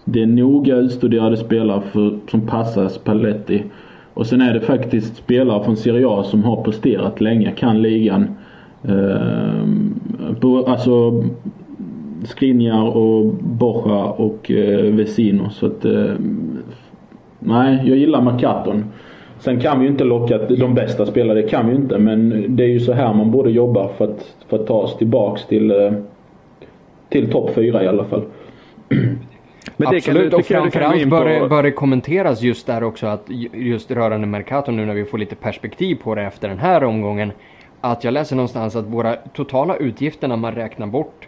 [0.06, 3.64] det är noga utstuderade spelare för, som passar Spalletti.
[4.14, 8.36] Och sen är det faktiskt spelare från Serie A som har presterat länge, kan ligan.
[8.88, 11.24] Eh, alltså
[12.24, 15.50] Skriniar och Borja och eh, Vesino.
[15.50, 16.14] Så att eh,
[17.46, 18.86] Nej, jag gillar Mercaton.
[19.40, 21.98] Sen kan vi ju inte locka de bästa spelarna, det kan vi ju inte.
[21.98, 24.98] Men det är ju så här man borde jobba för att, för att ta oss
[24.98, 25.92] tillbaks till, eh,
[27.10, 28.24] till topp 4 i alla fall.
[29.78, 33.26] Men det Absolut, kan, och framförallt bör, det, bör det kommenteras just där också att
[33.54, 37.32] just rörande Mercato nu när vi får lite perspektiv på det efter den här omgången.
[37.86, 41.28] Att jag läser någonstans att våra totala utgifter när man räknar bort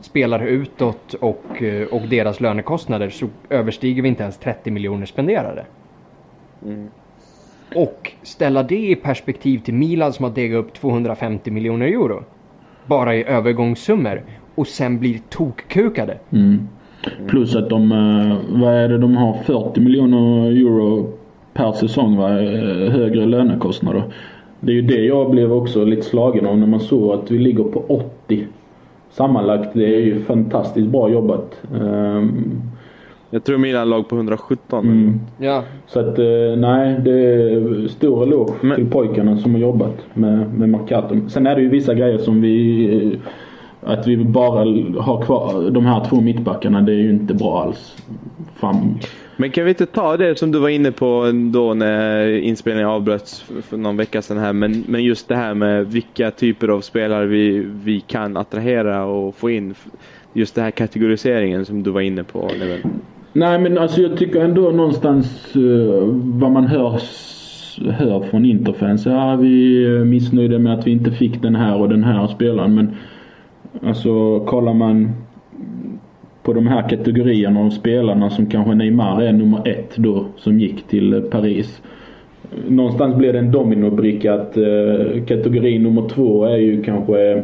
[0.00, 5.64] spelare utåt och, eh, och deras lönekostnader så överstiger vi inte ens 30 miljoner spenderade.
[6.66, 6.88] Mm.
[7.74, 12.24] Och ställa det i perspektiv till Milan som har degat upp 250 miljoner euro.
[12.86, 14.22] Bara i övergångssummor.
[14.54, 16.18] Och sen blir tokkukade.
[16.30, 16.68] Mm.
[17.28, 21.12] Plus att de, eh, vad är det de har, 40 miljoner euro
[21.52, 22.42] per säsong va?
[22.42, 24.02] Eh, högre lönekostnader.
[24.64, 27.38] Det är ju det jag blev också lite slagen av när man såg att vi
[27.38, 27.84] ligger på
[28.26, 28.46] 80
[29.10, 29.70] sammanlagt.
[29.72, 31.60] Det är ju fantastiskt bra jobbat.
[31.74, 32.62] Um,
[33.30, 34.86] jag tror Milan lag på 117.
[34.86, 35.20] Mm.
[35.38, 35.62] Ja.
[35.86, 38.76] Så att eh, nej, det är stor eloge Men...
[38.76, 41.28] till pojkarna som har jobbat med, med Marcato.
[41.28, 43.18] Sen är det ju vissa grejer som vi
[43.80, 44.58] att vi bara
[45.00, 47.96] har kvar de här två mittbackarna, det är ju inte bra alls.
[48.54, 48.98] Fram.
[49.36, 53.40] Men kan vi inte ta det som du var inne på då när inspelningen avbröts
[53.40, 54.52] för någon vecka sedan här.
[54.52, 59.34] Men, men just det här med vilka typer av spelare vi, vi kan attrahera och
[59.34, 59.74] få in.
[60.32, 62.50] Just den här kategoriseringen som du var inne på.
[63.32, 67.00] Nej men alltså jag tycker ändå någonstans uh, vad man hör,
[67.90, 69.06] hör från Interfans.
[69.06, 72.74] Ja vi är missnöjda med att vi inte fick den här och den här spelaren.
[72.74, 72.96] Men
[73.86, 75.10] Alltså kollar man
[76.42, 80.82] på de här kategorierna av spelarna som kanske Neymar är nummer ett då som gick
[80.82, 81.82] till eh, Paris.
[82.68, 87.42] Någonstans blir det en dominobricka att eh, kategori nummer två är ju kanske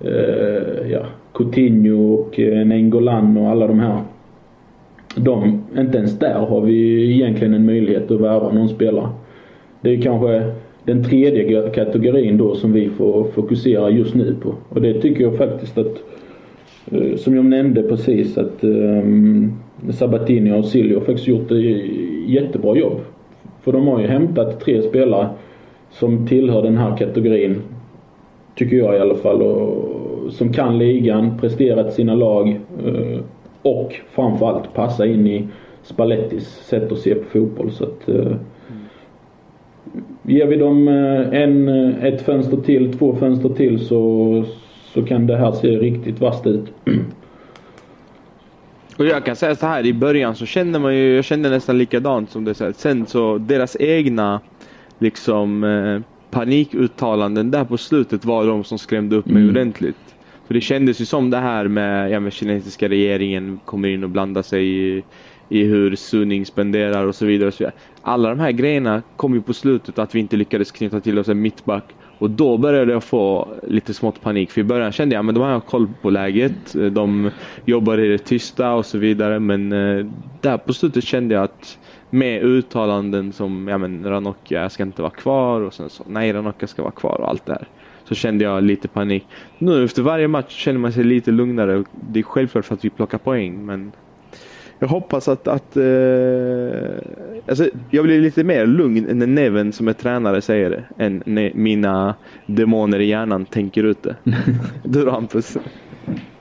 [0.00, 4.00] eh, ja, Coutinho och eh, Nengolan och alla de här.
[5.16, 9.08] De, inte ens där har vi egentligen en möjlighet att värva någon spelare.
[9.80, 10.52] Det är kanske
[10.84, 14.54] den tredje kategorin då som vi får fokusera just nu på.
[14.68, 15.92] Och det tycker jag faktiskt att, eh,
[16.92, 19.52] Eh, som jag nämnde precis, att um,
[19.90, 21.86] Sabatini och Silvio faktiskt gjort ett
[22.26, 23.00] jättebra jobb.
[23.62, 25.28] För de har ju hämtat tre spelare
[25.90, 27.62] som tillhör den här kategorin,
[28.54, 33.20] tycker jag i alla fall, och som kan ligan, presterat sina lag uh,
[33.62, 35.48] och framförallt passa in i
[35.82, 37.70] Spallettis sätt att se på fotboll.
[37.70, 38.36] Så att, uh,
[40.22, 40.88] Ger vi dem
[41.32, 41.68] en,
[42.02, 44.44] ett fönster till, två fönster till så,
[44.96, 46.72] så kan det här se riktigt vasst ut.
[48.96, 51.78] Och jag kan säga så här, i början så kände man ju, jag kände nästan
[51.78, 54.40] likadant som det Sen så deras egna
[54.98, 59.48] liksom eh, panikuttalanden där på slutet var de som skrämde upp mig mm.
[59.48, 60.16] ordentligt.
[60.46, 64.10] För det kändes ju som det här med, ja med kinesiska regeringen kommer in och
[64.10, 65.02] blandar sig i,
[65.48, 67.48] i hur Suning spenderar och så vidare.
[67.48, 67.74] Och så vidare.
[68.02, 71.28] Alla de här grejerna kom ju på slutet att vi inte lyckades knyta till oss
[71.28, 71.84] en mittback.
[72.18, 74.50] Och då började jag få lite smått panik.
[74.50, 76.72] För i början kände jag att de har koll på läget.
[76.92, 77.30] De
[77.64, 79.40] jobbar i det tysta och så vidare.
[79.40, 80.06] Men eh,
[80.40, 81.78] där på slutet kände jag att
[82.10, 86.66] med uttalanden som ja men Ranocchia ska inte vara kvar och sen så nej Ranocchia
[86.66, 87.68] ska vara kvar och allt det här.
[88.04, 89.26] Så kände jag lite panik.
[89.58, 91.84] Nu efter varje match känner man sig lite lugnare.
[91.90, 93.92] Det är självklart för att vi plockar poäng men
[94.78, 95.84] jag hoppas att, att eh,
[97.48, 101.52] alltså, jag blir lite mer lugn när Neven som är tränare säger det än när
[101.54, 102.14] mina
[102.46, 104.16] demoner i hjärnan tänker ut det.
[104.84, 105.56] du då Hampus?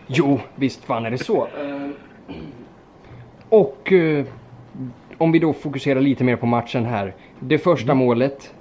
[0.08, 1.48] Jo, visst fan är det så.
[3.50, 4.26] Och eh,
[5.17, 7.15] om vi då fokuserar lite mer på matchen här.
[7.39, 8.06] Det första mm.
[8.06, 8.54] målet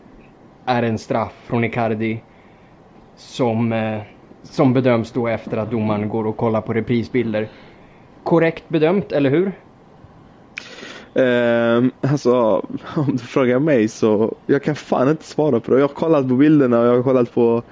[0.64, 2.20] är en straff från Icardi
[3.16, 4.00] som, eh,
[4.42, 7.48] som bedöms då efter att domaren går och kollar på reprisbilder.
[8.22, 9.52] Korrekt bedömt, eller hur?
[11.14, 15.81] Eh, alltså, om du frågar mig så jag kan fan inte svara på det.
[15.81, 17.62] Jag har kollat på bilderna och jag har kollat på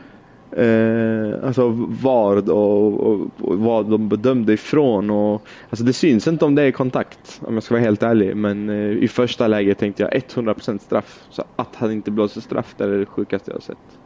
[0.57, 1.69] eh, alltså
[2.03, 5.11] VARD och, och, och, vad de bedömde ifrån.
[5.11, 8.37] Och, alltså det syns inte om det är kontakt om jag ska vara helt ärlig.
[8.37, 11.25] Men eh, i första läget tänkte jag 100% straff.
[11.31, 13.99] Så att han inte blåser straff det är det sjukaste jag har sett.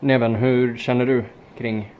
[0.00, 1.24] Neven, hur känner du
[1.58, 1.95] kring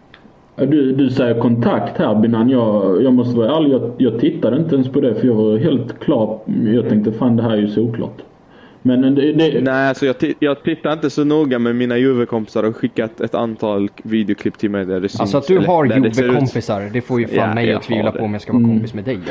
[0.56, 2.50] du, du säger kontakt här Binan.
[2.50, 5.58] Jag, jag måste vara ärlig, jag, jag tittade inte ens på det för jag var
[5.58, 6.38] helt klar.
[6.74, 8.22] Jag tänkte fan det här är ju såklart.
[8.82, 9.60] Men det, det...
[9.60, 13.88] Nej, alltså jag, jag tittar inte så noga med mina Juve-kompisar och skickat ett antal
[14.02, 15.20] videoklipp till mig där det syns.
[15.20, 18.32] Alltså att du har Juve-kompisar, det får ju fan ja, mig att tvivla på om
[18.32, 18.70] jag ska vara mm.
[18.70, 19.18] kompis med dig.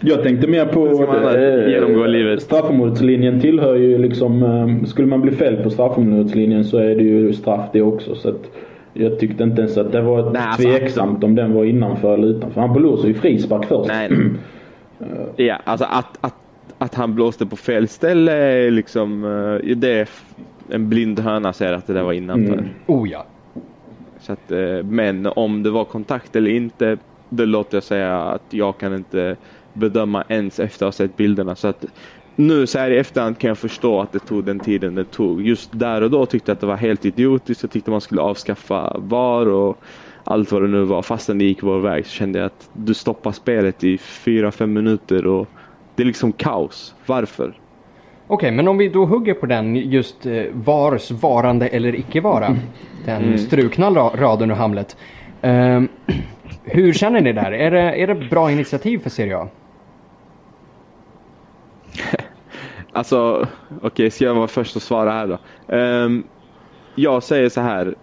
[0.00, 5.70] Jag tänkte mer på eh, straffområdeslinjen tillhör ju liksom, eh, skulle man bli fälld på
[5.70, 8.14] straffområdeslinjen så är det ju straff det också.
[8.14, 8.50] Så att,
[8.98, 12.14] jag tyckte inte ens att det var nej, alltså, tveksamt alltså, om den var innanför
[12.14, 12.60] eller utanför.
[12.60, 13.88] Han blåser ju frispark först.
[13.88, 14.10] Nej.
[15.36, 16.34] ja, alltså att, att
[16.78, 20.08] att han blåste på fel ställe liksom, eh, det är
[20.68, 22.52] en blind höna säger att det där var innanför.
[22.52, 22.68] Mm.
[22.86, 23.26] Oh ja.
[24.20, 26.96] Så att, eh, men om det var kontakt eller inte,
[27.28, 29.36] det låter jag säga att jag kan inte
[29.72, 31.54] bedöma ens efter att ha sett bilderna.
[31.54, 31.84] Så att
[32.38, 35.46] nu så här i efterhand kan jag förstå att det tog den tiden det tog.
[35.46, 37.62] Just där och då tyckte jag att det var helt idiotiskt.
[37.62, 39.78] Jag tyckte man skulle avskaffa VAR och
[40.24, 41.02] allt vad det nu var.
[41.02, 45.26] Fastän det gick vår väg så kände jag att du stoppar spelet i 4-5 minuter
[45.26, 45.48] och
[45.94, 46.94] det är liksom kaos.
[47.06, 47.44] Varför?
[47.44, 47.56] Okej,
[48.28, 52.56] okay, men om vi då hugger på den just eh, VARs varande eller icke vara.
[53.04, 53.38] Den mm.
[53.38, 54.96] strukna raden ur Hamlet.
[55.44, 55.82] Uh,
[56.64, 57.52] hur känner ni där?
[57.52, 59.48] Är det, är det bra initiativ för Serie A?
[62.92, 65.38] alltså, okej, okay, ska jag vara först att svara här då?
[65.76, 66.24] Um,
[66.94, 67.94] jag säger så här.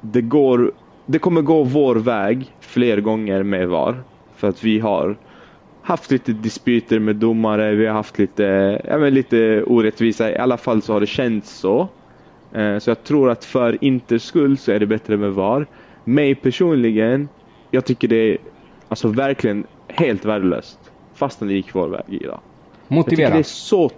[0.00, 0.72] Det, går,
[1.06, 4.02] det kommer gå vår väg fler gånger med VAR.
[4.36, 5.16] För att vi har
[5.82, 8.42] haft lite dispyter med domare, vi har haft lite,
[8.88, 10.30] ja, men lite orättvisa.
[10.30, 11.88] I alla fall så har det känts så.
[12.56, 15.66] Uh, så jag tror att för Inters skull så är det bättre med VAR.
[16.04, 17.28] Mig personligen,
[17.70, 18.38] jag tycker det är
[18.88, 20.78] alltså verkligen helt värdelöst.
[21.14, 22.40] Fastän det gick vår väg idag.
[22.88, 23.28] Motivera.
[23.28, 23.90] Jag det är så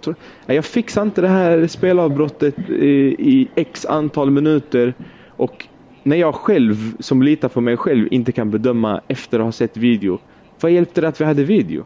[0.45, 4.93] Jag fixar inte det här spelavbrottet i, i x antal minuter.
[5.27, 5.67] Och
[6.03, 9.77] när jag själv, som litar på mig själv, inte kan bedöma efter att ha sett
[9.77, 10.19] video.
[10.61, 11.85] Vad hjälpte det att vi hade video?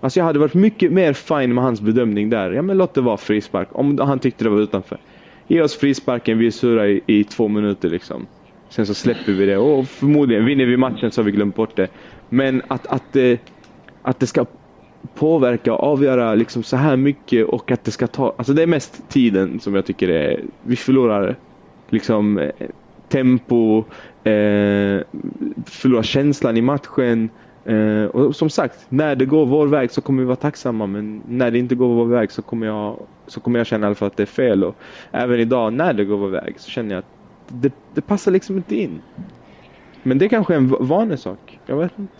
[0.00, 2.50] Alltså jag hade varit mycket mer fine med hans bedömning där.
[2.50, 3.68] Ja men låt det vara frispark.
[3.72, 4.98] Om han tyckte det var utanför.
[5.46, 8.26] Ge oss frisparken, vi surrar i, i två minuter liksom.
[8.68, 11.76] Sen så släpper vi det och förmodligen vinner vi matchen så har vi glömt bort
[11.76, 11.88] det.
[12.28, 13.40] Men att, att, att,
[14.02, 14.44] att det ska
[15.14, 18.66] påverka och avgöra liksom så här mycket och att det ska ta, alltså det är
[18.66, 21.36] mest tiden som jag tycker är, vi förlorar
[21.88, 22.50] liksom eh,
[23.08, 23.78] tempo,
[24.24, 25.02] eh,
[25.66, 27.30] förlorar känslan i matchen.
[27.64, 31.22] Eh, och som sagt, när det går vår väg så kommer vi vara tacksamma men
[31.28, 33.94] när det inte går vår väg så kommer jag, så kommer jag känna i alla
[33.94, 34.64] fall att det är fel.
[34.64, 34.76] Och
[35.12, 37.12] även idag när det går vår väg så känner jag att
[37.48, 39.00] det, det passar liksom inte in.
[40.02, 42.14] Men det är kanske är en vanesak, jag vet inte.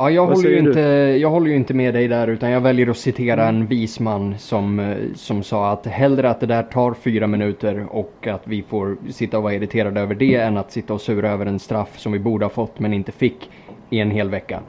[0.00, 0.80] Ja, jag håller, ju inte,
[1.20, 4.38] jag håller ju inte med dig där utan jag väljer att citera en vis man
[4.38, 8.62] som, eh, som sa att hellre att det där tar fyra minuter och att vi
[8.62, 11.98] får sitta och vara irriterade över det än att sitta och sura över en straff
[11.98, 13.50] som vi borde ha fått men inte fick
[13.90, 14.60] i en hel vecka.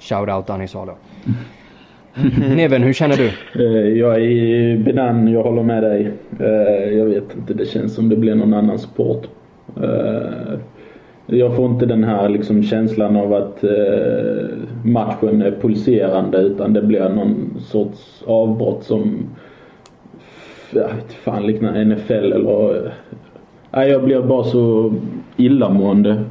[0.00, 0.92] Shout out Danny Salo.
[2.56, 3.26] Neven, hur känner du?
[3.64, 6.12] Eh, jag är Benan, jag håller med dig.
[6.40, 9.28] Eh, jag vet inte, det känns som det blir någon annan sport.
[11.26, 14.48] Jag får inte den här liksom känslan av att eh,
[14.84, 19.26] matchen är pulserande utan det blir någon sorts avbrott som
[20.70, 22.86] jag vet fan liknar NFL eller...
[22.86, 22.92] Eh,
[23.70, 24.92] nej, jag blir bara så
[25.36, 26.24] illamående.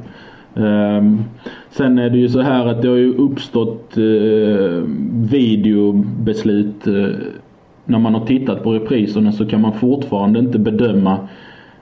[0.54, 1.24] Um,
[1.70, 4.84] sen är det ju så här att det har ju uppstått uh,
[5.30, 6.86] videobeslut.
[6.86, 7.08] Uh,
[7.84, 11.18] när man har tittat på repriserna så kan man fortfarande inte bedöma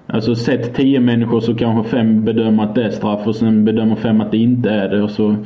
[0.07, 3.97] Alltså sett tio människor så kanske fem bedömer att det är straff och sen bedömer
[3.97, 5.37] fem att det inte är det och så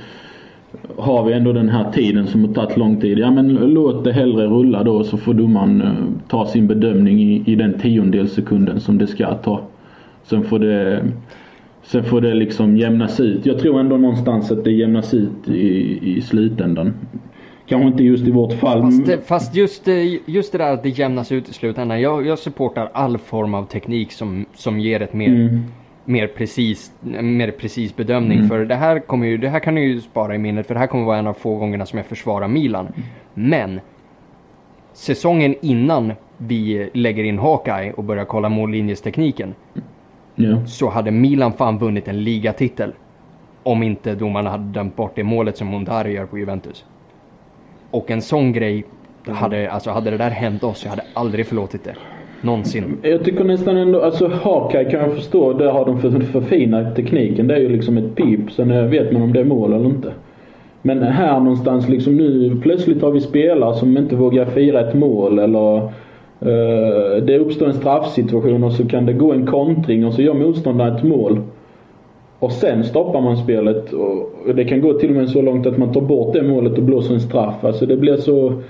[0.97, 3.19] har vi ändå den här tiden som har tagit lång tid.
[3.19, 5.93] Ja men låt det hellre rulla då så får domaren eh,
[6.29, 9.61] ta sin bedömning i, i den tiondels sekunden som det ska ta.
[10.25, 11.03] Sen får det
[11.83, 13.47] Sen får det liksom jämnas ut.
[13.47, 16.93] Jag tror ändå någonstans att det jämnas ut i, i slutändan.
[17.69, 18.83] Kanske inte just i vårt fall.
[18.83, 22.01] Fast, fast just, eh, just det där att det jämnas ut i slutändan.
[22.01, 25.65] Jag, jag supportar all form av teknik som, som ger ett mer, mm.
[26.05, 28.39] mer, precis, mer precis bedömning.
[28.39, 28.49] Mm.
[28.49, 30.67] För det här, kommer ju, det här kan ni ju spara i minnet.
[30.67, 32.89] För det här kommer vara en av få gångerna som jag försvarar Milan.
[33.35, 33.81] Men
[34.93, 39.55] säsongen innan vi lägger in Hawkeye och börjar kolla mållinjestekniken.
[40.37, 40.65] Yeah.
[40.65, 42.93] Så hade Milan fan vunnit en ligatitel.
[43.63, 46.85] Om inte domarna hade dömt bort det målet som Montari gör på Juventus.
[47.91, 48.85] Och en sån grej,
[49.27, 51.95] hade, alltså hade det där hänt oss, jag hade aldrig förlåtit det.
[52.41, 52.99] Någonsin.
[53.03, 57.47] Jag tycker nästan ändå, alltså Hawkeye kan jag förstå, där har de för, förfinat tekniken.
[57.47, 60.13] Det är ju liksom ett pip, sen vet man om det är mål eller inte.
[60.83, 65.39] Men här någonstans liksom nu plötsligt har vi spelare som inte vågar fira ett mål
[65.39, 70.23] eller uh, det uppstår en straffsituation och så kan det gå en kontring och så
[70.23, 71.41] gör motståndaren ett mål.
[72.39, 75.79] Och sen stoppar man spelet och det kan gå till och med så långt att
[75.79, 77.65] man tar bort det målet och blåser en straff.
[77.65, 78.63] Alltså det blir så...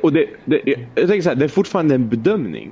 [0.00, 0.60] Och, det, det,
[0.94, 2.70] jag tänker så här, det är fortfarande en bedömning.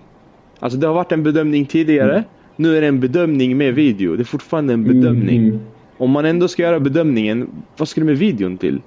[0.59, 2.13] Alltså det har varit en bedömning tidigare.
[2.13, 2.25] Mm.
[2.57, 4.17] Nu är det en bedömning med video.
[4.17, 5.39] Det är fortfarande en bedömning.
[5.39, 5.61] Mm.
[5.97, 8.81] Om man ändå ska göra bedömningen, vad ska du med videon till?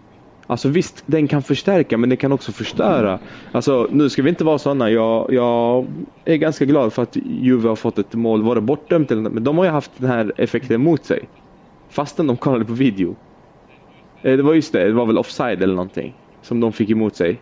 [0.47, 3.19] Alltså visst, den kan förstärka men den kan också förstöra.
[3.51, 4.89] Alltså nu ska vi inte vara sådana.
[4.89, 5.87] Jag, jag
[6.25, 9.33] är ganska glad för att Juve har fått ett mål, var det bortdömt eller något,
[9.33, 11.29] men de har ju haft den här effekten mot sig.
[11.89, 13.15] Fastän de kollade på video.
[14.21, 16.13] Eh, det var just det, det var väl offside eller någonting.
[16.41, 17.41] som de fick emot sig.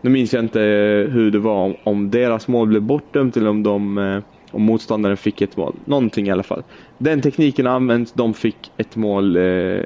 [0.00, 3.50] Nu minns jag inte eh, hur det var, om, om deras mål blev bortdömt eller
[3.50, 5.76] om, de, eh, om motståndaren fick ett mål.
[5.84, 6.62] Någonting i alla fall.
[6.98, 9.80] Den tekniken används, de fick ett mål eh,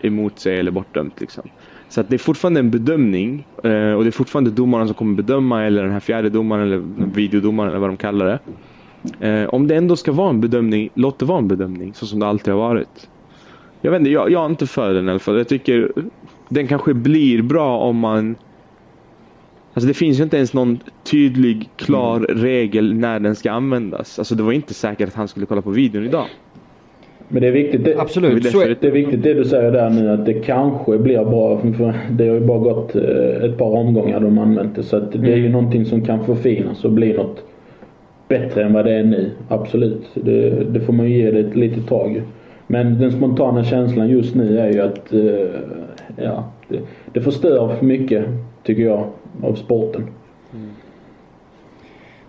[0.00, 1.20] emot sig eller bortdömt.
[1.20, 1.48] Liksom.
[1.88, 5.64] Så det är fortfarande en bedömning eh, och det är fortfarande domaren som kommer bedöma
[5.64, 6.82] eller den här fjärde domaren eller
[7.14, 8.38] videodomaren eller vad de kallar det.
[9.28, 12.20] Eh, om det ändå ska vara en bedömning, låt det vara en bedömning så som
[12.20, 13.08] det alltid har varit.
[13.80, 15.36] Jag vet inte, jag, jag är inte för den i alla fall.
[15.36, 15.92] Jag tycker
[16.48, 18.36] den kanske blir bra om man
[19.74, 22.42] Alltså det finns ju inte ens någon tydlig, klar mm.
[22.42, 24.18] regel när den ska användas.
[24.18, 26.26] Alltså det var inte säkert att han skulle kolla på videon idag.
[27.34, 28.42] Men det är viktigt det, Absolut.
[28.42, 31.58] Det, är, det är viktigt det du säger där nu att det kanske blir bra.
[31.58, 34.82] För det har ju bara gått eh, ett par omgångar de använt det.
[34.82, 35.52] Så det är ju mm.
[35.52, 37.44] någonting som kan förfinas och bli något
[38.28, 39.30] bättre än vad det är nu.
[39.48, 40.02] Absolut.
[40.14, 42.22] Det, det får man ju ge det ett litet tag.
[42.66, 45.60] Men den spontana känslan just nu är ju att eh,
[46.16, 46.78] ja, det,
[47.12, 48.24] det förstör för mycket,
[48.62, 49.06] tycker jag,
[49.42, 50.04] av sporten.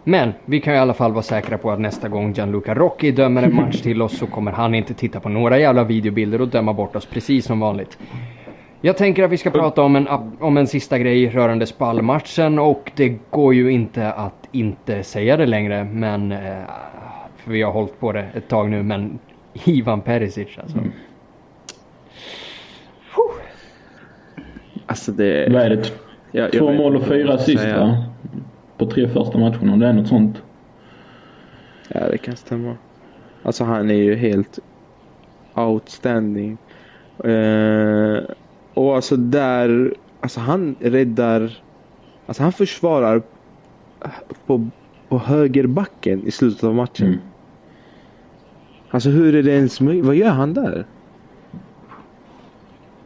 [0.07, 3.43] Men vi kan i alla fall vara säkra på att nästa gång Gianluca Rocchi dömer
[3.43, 6.73] en match till oss så kommer han inte titta på några jävla videobilder och döma
[6.73, 7.97] bort oss precis som vanligt.
[8.81, 10.07] Jag tänker att vi ska prata om en,
[10.39, 15.45] om en sista grej rörande spallmatchen och det går ju inte att inte säga det
[15.45, 16.39] längre men eh,
[17.37, 19.19] för vi har hållit på det ett tag nu men
[19.65, 20.77] Ivan Perisic alltså.
[20.77, 20.91] Mm.
[24.85, 25.49] Alltså det...
[25.51, 25.91] Vad är det?
[26.31, 28.05] Jag, Två mål och fyra assist va?
[28.77, 30.41] På tre första matcherna, om det är något sånt.
[31.87, 32.75] Ja, det kan stämma.
[33.43, 34.59] Alltså han är ju helt
[35.55, 36.57] outstanding.
[37.25, 38.19] Uh,
[38.73, 41.59] och alltså där, alltså han räddar,
[42.25, 43.21] alltså han försvarar
[44.45, 44.69] på,
[45.09, 47.07] på högerbacken i slutet av matchen.
[47.07, 47.19] Mm.
[48.89, 50.05] Alltså hur är det ens möjligt?
[50.05, 50.85] Vad gör han där?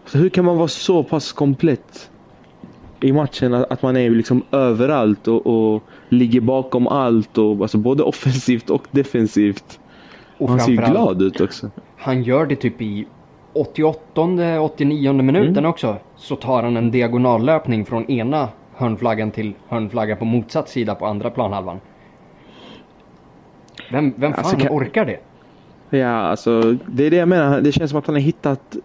[0.06, 2.12] Så hur kan man vara så pass komplett
[3.02, 8.04] i matchen att man är liksom överallt och, och ligger bakom allt och alltså både
[8.04, 9.80] offensivt och defensivt.
[10.38, 11.70] Och han ser ju glad ut också.
[11.98, 13.08] Han gör det typ i
[13.54, 15.70] 88 89 minuten mm.
[15.70, 15.96] också.
[16.16, 21.30] Så tar han en diagonallöpning från ena hörnflaggan till hörnflagga på motsatt sida på andra
[21.30, 21.80] planhalvan.
[23.92, 24.78] Vem, vem alltså, fan alltså, kan...
[24.78, 25.20] orkar det?
[25.98, 27.62] Ja, alltså det är det jag menar.
[27.62, 28.76] Det känns som att han har hittat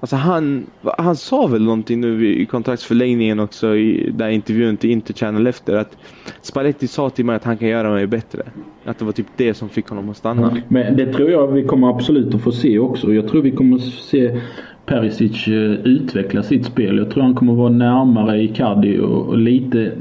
[0.00, 0.66] Alltså han,
[0.98, 5.96] han sa väl någonting nu i kontraktsförlängningen också i där intervjun till Interchannel efter att
[6.42, 8.42] Spalletti sa till mig att han kan göra mig bättre.
[8.84, 10.50] Att det var typ det som fick honom att stanna.
[10.50, 10.62] Mm.
[10.68, 13.14] Men det tror jag vi kommer absolut att få se också.
[13.14, 14.40] Jag tror vi kommer att se
[14.86, 16.98] Perisic eh, utveckla sitt spel.
[16.98, 19.92] Jag tror han kommer att vara närmare Icardi och lite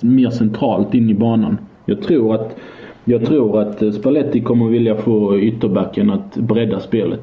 [0.00, 1.58] mer centralt in i banan.
[1.84, 2.56] Jag tror att
[3.04, 7.22] jag tror att eh, Spalletti kommer vilja få ytterbacken att bredda spelet.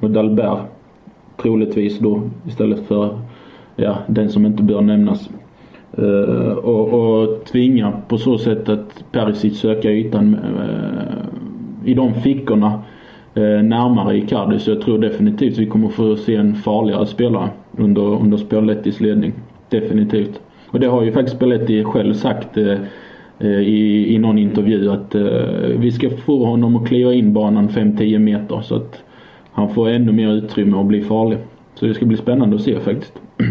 [0.00, 0.73] Och Dalbert
[1.42, 3.18] troligtvis då istället för
[3.76, 5.30] ja, den som inte bör nämnas.
[5.98, 12.82] Uh, och, och tvinga på så sätt att Perisic söka ytan uh, i de fickorna
[13.36, 14.58] uh, närmare Icardi.
[14.58, 19.32] Så jag tror definitivt vi kommer få se en farligare spelare under, under Spallettis ledning.
[19.68, 20.40] Definitivt.
[20.70, 22.58] Och det har ju faktiskt Spalletti själv sagt
[23.40, 25.14] i, i någon intervju att
[25.78, 29.03] vi ska få honom att kliva in banan 5-10 meter så att
[29.54, 31.38] han får ännu mer utrymme att bli farlig.
[31.74, 33.12] Så det ska bli spännande att se faktiskt.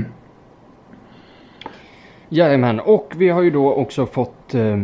[2.29, 4.81] Jajamän, och vi har ju då också fått, eh,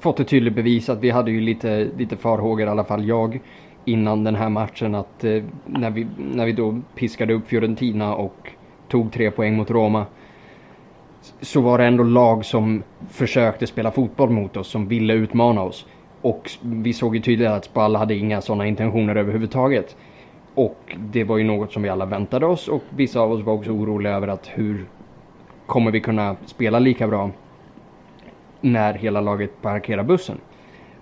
[0.00, 3.40] fått ett tydligt bevis att vi hade ju lite, lite farhågor, i alla fall jag,
[3.84, 8.50] innan den här matchen att eh, när, vi, när vi då piskade upp Fiorentina och
[8.88, 10.06] tog tre poäng mot Roma
[11.40, 15.86] så var det ändå lag som försökte spela fotboll mot oss, som ville utmana oss.
[16.20, 19.96] Och vi såg ju tydligt att Spal hade inga sådana intentioner överhuvudtaget.
[20.56, 23.54] Och det var ju något som vi alla väntade oss och vissa av oss var
[23.54, 24.86] också oroliga över att hur
[25.66, 27.30] kommer vi kunna spela lika bra
[28.60, 30.38] när hela laget parkerar bussen.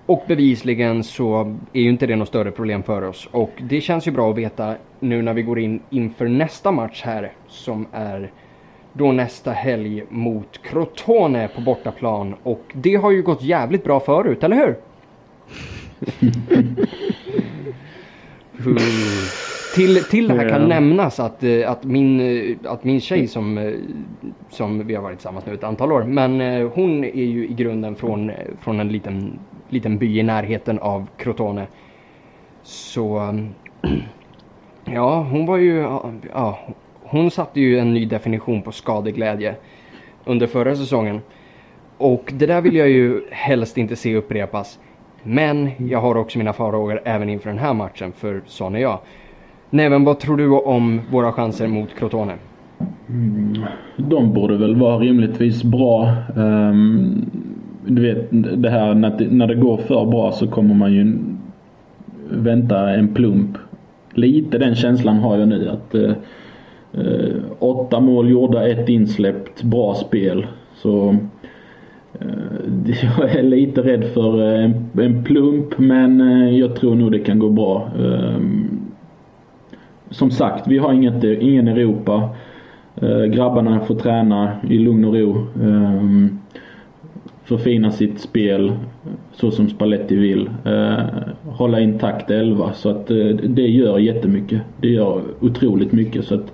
[0.07, 4.09] Och bevisligen så är ju inte det något större problem för oss och det känns
[4.09, 8.31] ju bra att veta nu när vi går in inför nästa match här som är
[8.93, 14.45] då nästa helg mot Crotone på bortaplan och det har ju gått jävligt bra förut,
[14.45, 14.77] eller hur?
[19.75, 23.59] Till, till det här kan nämnas att, eh, att, min, eh, att min tjej som,
[23.59, 23.73] eh,
[24.51, 26.41] som vi har varit tillsammans nu ett antal år, men
[26.75, 31.67] hon är ju i grunden från, från en liten, liten by i närheten av Crotone.
[32.63, 33.35] Så
[34.85, 35.77] ja, hon var ju,
[36.33, 36.59] ja,
[37.03, 39.55] hon satte ju en ny definition på skadeglädje
[40.25, 41.21] under förra säsongen.
[41.99, 44.79] Och det där vill jag ju helst inte se upprepas.
[45.23, 48.99] Men jag har också mina farhågor även inför den här matchen, för sån är jag.
[49.71, 52.35] Neven, vad tror du om våra chanser mot Crotone?
[53.09, 53.65] Mm,
[53.97, 56.13] de borde väl vara rimligtvis bra.
[56.37, 57.31] Um,
[57.87, 58.29] du vet
[58.63, 61.19] det här när det, när det går för bra så kommer man ju
[62.31, 63.59] vänta en plump.
[64.15, 66.13] Lite den känslan har jag nu att uh,
[66.99, 70.47] uh, åtta mål gjorda, ett insläppt, bra spel.
[70.75, 71.17] Så
[72.23, 76.21] uh, jag är lite rädd för en, en plump men
[76.57, 77.89] jag tror nog det kan gå bra.
[77.99, 78.54] Ehm,
[80.15, 82.29] som sagt, vi har inget, ingen Europa.
[82.97, 85.47] Eh, grabbarna får träna i lugn och ro.
[85.63, 86.03] Eh,
[87.45, 88.73] förfina sitt spel
[89.33, 90.51] så som Spalletti vill.
[90.65, 91.05] Eh,
[91.45, 94.63] hålla intakt 11 så att eh, det gör jättemycket.
[94.81, 96.53] Det gör otroligt mycket så att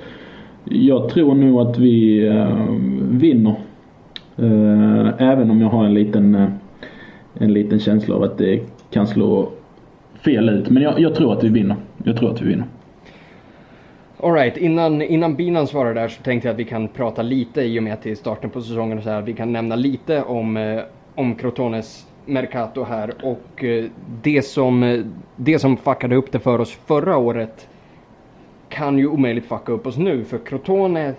[0.65, 2.67] jag tror nog att vi eh,
[3.11, 3.55] vinner.
[4.37, 6.49] Eh, även om jag har en liten, eh,
[7.35, 9.49] en liten känsla av att det kan slå
[10.25, 10.71] fel ut.
[10.71, 11.77] Men jag, jag tror att vi vinner.
[12.05, 12.67] Jag tror att vi vinner.
[14.23, 17.79] Alright, innan, innan Binan svarar där så tänkte jag att vi kan prata lite i
[17.79, 19.23] och med att det är starten på säsongen och så här.
[19.23, 20.83] Vi kan nämna lite om, eh,
[21.15, 23.85] om Crotones Mercato här och eh,
[24.23, 25.05] det som, eh,
[25.37, 27.69] det som fuckade upp det för oss förra året
[28.69, 31.15] kan ju omöjligt fucka upp oss nu för Crotone,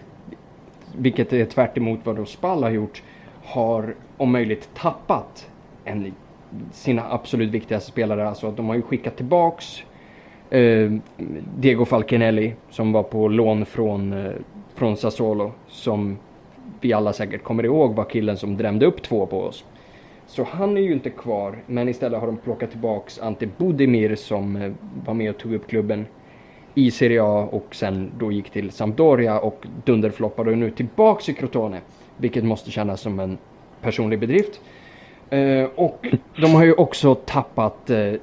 [0.96, 3.04] vilket är tvärt vad då Spall har gjort,
[3.44, 5.50] har om möjligt tappat
[5.86, 6.14] en,
[6.72, 8.30] sina absolut viktigaste spelare.
[8.30, 9.84] Alltså att de har ju skickat tillbaks
[10.52, 10.92] Eh,
[11.58, 14.32] Diego Falcinelli som var på lån från, eh,
[14.76, 15.52] från Sassuolo.
[15.68, 16.18] Som
[16.82, 19.66] vi alla säkert kommer ihåg var killen som drämde upp två på oss.
[20.28, 24.56] Så han är ju inte kvar, men istället har de plockat tillbaks Ante Budimir som
[24.56, 24.72] eh,
[25.06, 26.06] var med och tog upp klubben
[26.76, 31.34] i Serie A och sen då gick till Sampdoria och dunderfloppade och nu tillbaks i
[31.34, 31.82] Crotone.
[32.18, 33.38] Vilket måste kännas som en
[33.82, 34.62] personlig bedrift.
[35.30, 36.08] Eh, och
[36.42, 38.14] de har ju också tappat eh,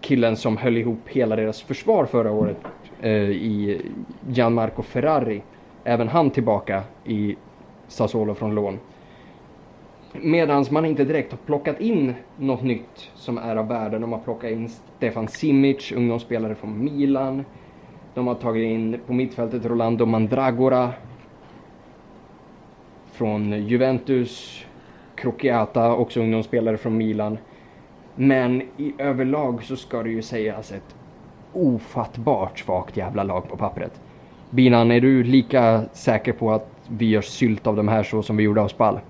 [0.00, 2.56] killen som höll ihop hela deras försvar förra året
[3.00, 3.80] eh, i
[4.28, 5.42] Gianmarco Ferrari.
[5.84, 7.36] Även han tillbaka i
[7.88, 8.78] Sassuolo från lån.
[10.12, 13.98] Medan man inte direkt har plockat in något nytt som är av värde.
[13.98, 17.44] De har plockat in Stefan Simic, ungdomsspelare från Milan.
[18.14, 20.92] De har tagit in på mittfältet Rolando Mandragora
[23.12, 24.64] från Juventus.
[25.14, 27.38] Crocchiata, också ungdomsspelare från Milan.
[28.20, 30.96] Men i överlag så ska det ju sägas ett
[31.52, 34.00] ofattbart svagt jävla lag på pappret.
[34.50, 38.36] Binan, är du lika säker på att vi gör sylt av de här så som
[38.36, 39.00] vi gjorde av Spall?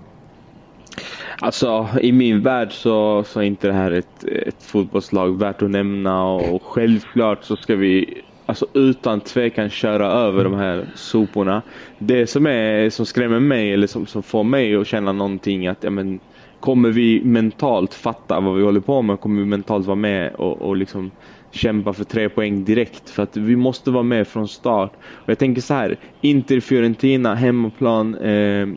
[1.41, 5.69] Alltså i min värld så, så är inte det här ett, ett fotbollslag värt att
[5.69, 11.61] nämna och självklart så ska vi alltså utan tvekan köra över de här soporna.
[11.97, 15.83] Det som, är, som skrämmer mig eller som, som får mig att känna någonting att
[15.83, 16.19] ja, men,
[16.59, 19.19] kommer vi mentalt fatta vad vi håller på med?
[19.19, 21.11] Kommer vi mentalt vara med och, och liksom
[21.51, 23.09] kämpa för tre poäng direkt?
[23.09, 24.91] För att vi måste vara med från start.
[25.03, 28.67] Och jag tänker så här, Inter Fiorentina, hemmaplan, eh,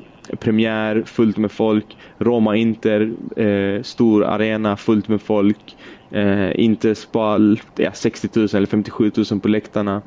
[0.40, 1.96] premiär, fullt med folk.
[2.18, 5.76] Roma-Inter, eh, stor arena, fullt med folk.
[6.10, 10.02] Eh, Inter Spal, ja, 60 000 eller 57 000 på läktarna.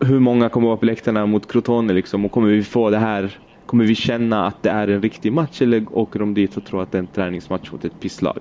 [0.00, 2.24] Hur många kommer vara på läktarna mot Crotone liksom?
[2.24, 5.62] Och kommer vi få det här Kommer vi känna att det är en riktig match
[5.62, 8.38] eller åker de dit och tror att det är en träningsmatch mot ett pisslag?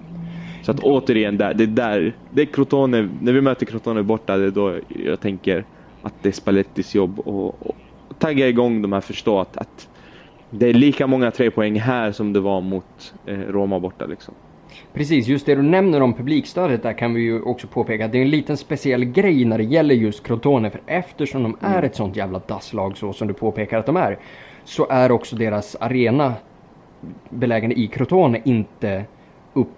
[0.61, 4.45] Så att återigen, det är där, det är Crotone, när vi möter Crotone borta, det
[4.45, 5.65] är då jag tänker
[6.01, 7.75] att det är Spallettis jobb och, och
[8.19, 9.89] tagga igång de här, förstå att, att
[10.49, 14.33] det är lika många tre poäng här som det var mot eh, Roma borta liksom.
[14.93, 18.17] Precis, just det du nämner om publikstödet där kan vi ju också påpeka att det
[18.17, 21.85] är en liten speciell grej när det gäller just Crotone för eftersom de är mm.
[21.85, 24.19] ett sånt jävla dasslag så som du påpekar att de är
[24.65, 26.33] så är också deras arena
[27.29, 29.05] belägen i Crotone inte
[29.53, 29.69] upp,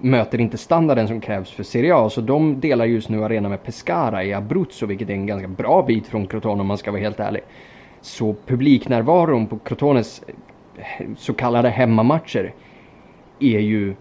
[0.00, 2.10] möter inte standarden som krävs för Serie A.
[2.10, 5.82] Så de delar just nu arena med Pescara i Abruzzo, vilket är en ganska bra
[5.82, 7.42] bit från Crotone om man ska vara helt ärlig.
[8.00, 10.22] Så publiknärvaron på Crotones
[10.76, 12.54] eh, så kallade hemmamatcher
[13.38, 13.94] är ju,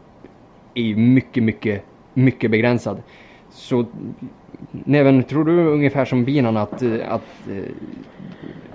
[0.73, 1.83] är mycket, mycket,
[2.13, 3.01] mycket begränsad.
[3.49, 3.85] Så
[4.71, 7.71] Neven, tror du ungefär som Binan att, eh, att eh,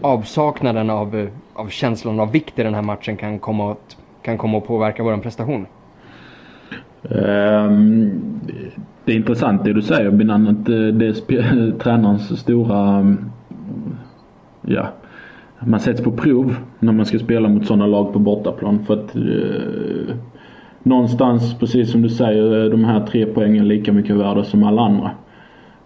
[0.01, 4.59] avsaknaden av, av känslan av vikt i den här matchen kan komma att, kan komma
[4.59, 5.67] att påverka vår prestation?
[7.03, 8.41] Um,
[9.05, 13.17] det är intressant det du säger Binan, att eh, det är tränarens stora,
[14.63, 14.89] ja,
[15.67, 18.85] man sätts på prov när man ska spela mot sådana lag på bortaplan.
[18.85, 20.15] För att eh,
[20.83, 25.11] någonstans, precis som du säger, de här tre poängen lika mycket värda som alla andra.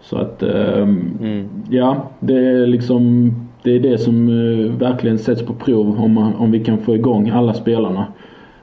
[0.01, 1.49] Så att, eh, mm.
[1.69, 3.33] ja, det är liksom
[3.67, 7.29] det är det som eh, verkligen sätts på prov om, om vi kan få igång
[7.29, 8.07] alla spelarna.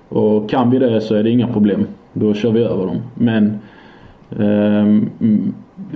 [0.08, 1.86] Och kan vi det så är det inga problem.
[2.12, 3.02] Då kör vi över dem.
[3.14, 3.58] Men
[4.30, 5.08] eh,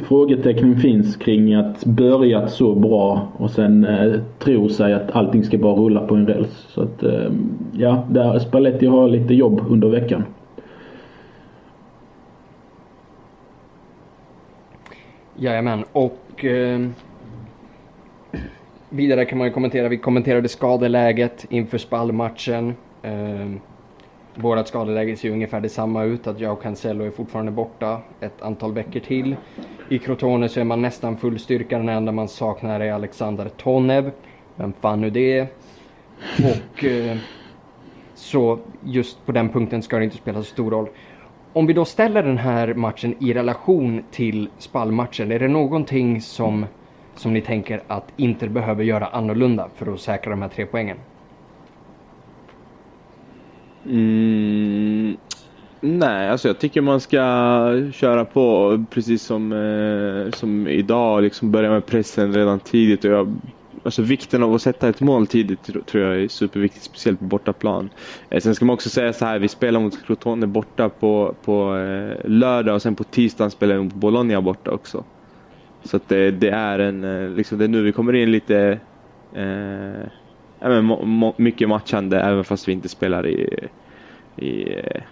[0.04, 5.58] frågetecknen finns kring att börjat så bra och sen eh, tro sig att allting ska
[5.58, 6.66] bara rulla på en räls.
[6.68, 7.32] Så att eh,
[7.72, 10.24] ja, där Spalletti har lite jobb under veckan.
[15.36, 16.80] Jajamän, och eh,
[18.90, 22.74] vidare kan man ju kommentera, vi kommenterade skadeläget inför spallmatchen.
[23.02, 23.50] Eh,
[24.34, 28.42] vårat skadeläge ser ju ungefär detsamma ut, att jag och Cancelo är fortfarande borta ett
[28.42, 29.36] antal veckor till.
[29.88, 34.10] I Crotone så är man nästan full styrka, den enda man saknar är Alexander Tonev.
[34.56, 35.46] Vem fan nu det är.
[36.38, 37.16] Och eh,
[38.14, 40.88] så just på den punkten ska det inte spela så stor roll.
[41.52, 46.66] Om vi då ställer den här matchen i relation till spallmatchen, är det någonting som,
[47.20, 50.98] som ni tänker att Inter behöver göra annorlunda för att säkra de här tre poängen?
[53.84, 55.16] Mm,
[55.80, 57.18] nej, alltså jag tycker man ska
[57.92, 63.04] köra på precis som, eh, som idag, liksom börja med pressen redan tidigt.
[63.04, 63.40] Och jag,
[63.84, 67.90] alltså vikten av att sätta ett mål tidigt tror jag är superviktigt, speciellt på bortaplan.
[68.30, 71.76] Eh, sen ska man också säga så här, vi spelar mot Crotone borta på, på
[71.76, 75.04] eh, lördag och sen på tisdagen spelar vi mot Bologna borta också.
[75.88, 78.78] Så att det, det är en, eh, liksom det är nu vi kommer in lite
[79.34, 83.68] eh, må, må, mycket matchande även fast vi inte spelar i,
[84.36, 85.02] i eh,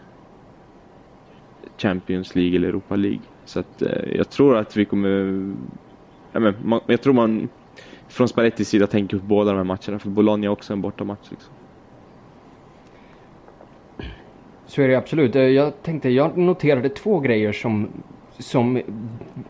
[1.78, 3.20] Champions League eller Europa League.
[3.44, 5.08] Så att eh, jag tror att vi kommer...
[6.32, 7.48] Ja, men, man, jag tror man
[8.08, 11.30] från Spallettis sida tänker på båda de här matcherna för Bologna är också en bortamatch.
[11.30, 11.52] Liksom.
[14.66, 15.34] Så är det absolut.
[15.34, 17.88] Jag tänkte, jag noterade två grejer som,
[18.38, 18.82] som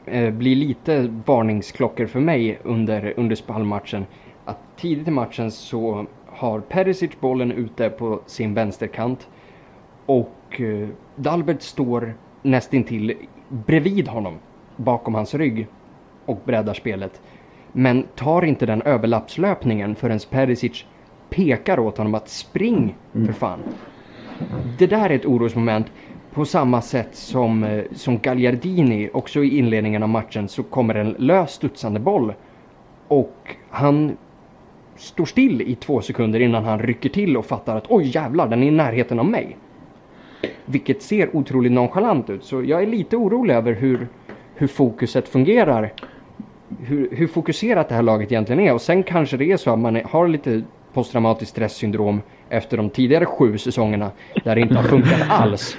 [0.07, 4.07] eh, blir lite varningsklockor för mig under, under spallmatchen
[4.45, 9.29] att tidigt i matchen så har Perisic bollen ute på sin vänsterkant
[10.07, 13.15] och eh, Dalbert står nästintill
[13.49, 14.35] bredvid honom
[14.77, 15.67] bakom hans rygg
[16.27, 17.21] och breddar spelet.
[17.73, 20.85] Men tar inte den överlappslöpningen förrän Perisic
[21.31, 23.61] pekar åt honom att spring för fan.
[24.79, 25.87] Det där är ett orosmoment
[26.37, 31.15] på samma sätt som, eh, som Gagliardini, också i inledningen av matchen så kommer en
[31.19, 32.33] lös studsande boll
[33.09, 34.17] och han
[34.97, 38.63] står still i två sekunder innan han rycker till och fattar att oj jävlar, den
[38.63, 39.57] är i närheten av mig.
[40.65, 42.45] Vilket ser otroligt nonchalant ut.
[42.45, 44.09] Så jag är lite orolig över hur,
[44.55, 45.93] hur fokuset fungerar.
[46.81, 48.75] Hur, hur fokuserat det här laget egentligen är.
[48.75, 50.63] Och sen kanske det är så att man har lite
[50.93, 54.11] posttraumatiskt stresssyndrom efter de tidigare sju säsongerna
[54.45, 55.77] där det inte har funkat alls.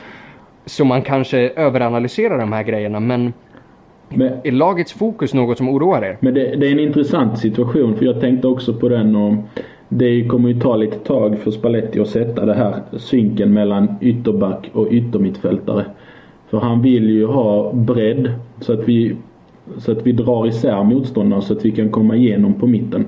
[0.67, 3.33] Så man kanske överanalyserar de här grejerna men
[4.09, 6.17] men, är lagets fokus något som oroar er?
[6.19, 9.33] Men det, det, är en intressant situation för jag tänkte också på den och
[9.89, 14.69] det kommer ju ta lite tag för Spalletti att sätta det här synken mellan ytterback
[14.73, 15.85] och yttermittfältare.
[16.49, 19.15] För han vill ju ha bredd så att vi,
[19.77, 23.05] så att vi drar isär motståndaren så att vi kan komma igenom på mitten.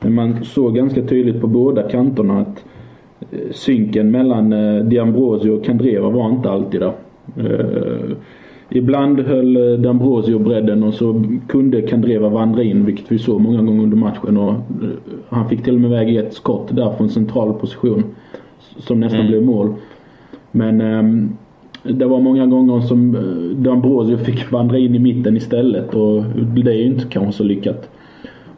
[0.00, 2.64] Men man såg ganska tydligt på båda kanterna att
[3.50, 6.92] synken mellan eh, Diambrosio och Kandreva var inte alltid där.
[7.36, 8.16] Eh,
[8.68, 13.62] Ibland höll eh, D'Ambrosio bredden och så kunde Kandreva vandra in, vilket vi såg många
[13.62, 14.36] gånger under matchen.
[14.36, 14.54] Och
[15.28, 18.04] han fick till och med iväg ett skott där från central position
[18.78, 19.30] som nästan mm.
[19.30, 19.74] blev mål.
[20.50, 21.36] Men um,
[21.82, 23.16] det var många gånger som
[23.56, 26.22] D'Ambrosio fick vandra in i mitten istället och
[26.64, 27.90] det är ju inte kanske så lyckat.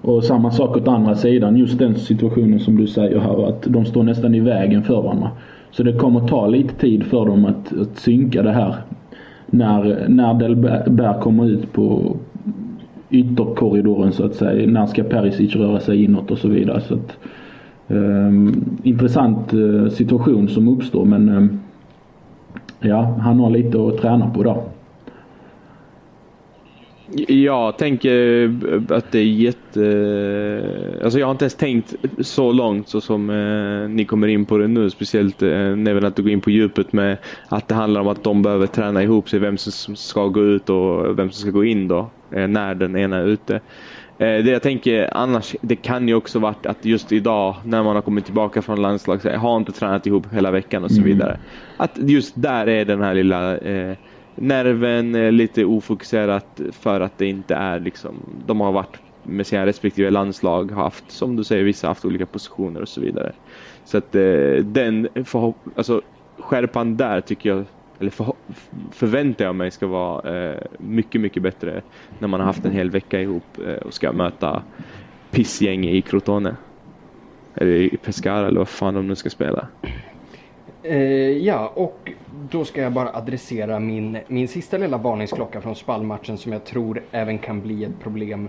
[0.03, 3.85] Och samma sak åt andra sidan, just den situationen som du säger här att de
[3.85, 5.31] står nästan i vägen för varandra.
[5.71, 8.75] Så det kommer ta lite tid för dem att, att synka det här
[9.47, 12.17] när, när Delbert kommer ut på
[13.11, 14.71] ytterkorridoren så att säga.
[14.71, 16.81] När ska Perisic röra sig inåt och så vidare.
[16.81, 17.17] Så att,
[17.89, 21.61] um, intressant eh, situation som uppstår men um,
[22.81, 24.57] ja, han har lite att träna på där.
[27.29, 28.45] Jag tänker
[28.89, 31.01] att det är jätte...
[31.03, 34.59] Alltså jag har inte ens tänkt så långt så som eh, ni kommer in på
[34.59, 34.91] det nu.
[34.91, 37.17] Speciellt eh, när vi går in på djupet med
[37.49, 39.39] att det handlar om att de behöver träna ihop sig.
[39.39, 42.11] Vem som ska gå ut och vem som ska gå in då.
[42.31, 43.55] Eh, när den ena är ute.
[44.19, 47.95] Eh, det jag tänker annars, det kan ju också varit att just idag när man
[47.95, 51.09] har kommit tillbaka från landslag, har inte tränat ihop hela veckan och så mm.
[51.09, 51.39] vidare.
[51.77, 53.97] Att just där är den här lilla eh,
[54.41, 59.67] nerven eh, lite ofokuserat för att det inte är liksom, de har varit med sina
[59.67, 63.33] respektive landslag, haft, som du säger, vissa haft olika positioner och så vidare.
[63.85, 66.03] Så att eh, den förhopp alltså
[66.39, 67.65] skärpan där tycker jag,
[68.01, 68.33] eller för,
[68.93, 71.83] förväntar jag mig ska vara eh, mycket, mycket bättre
[72.19, 74.63] när man har haft en hel vecka ihop eh, och ska möta
[75.31, 76.57] pissgäng i Crotone.
[77.55, 79.69] Eller i Pescara eller vad fan de nu ska spela.
[80.89, 80.99] Eh,
[81.31, 82.13] ja, och
[82.51, 87.03] då ska jag bara adressera min, min sista lilla varningsklocka från spallmatchen som jag tror
[87.11, 88.49] även kan bli ett problem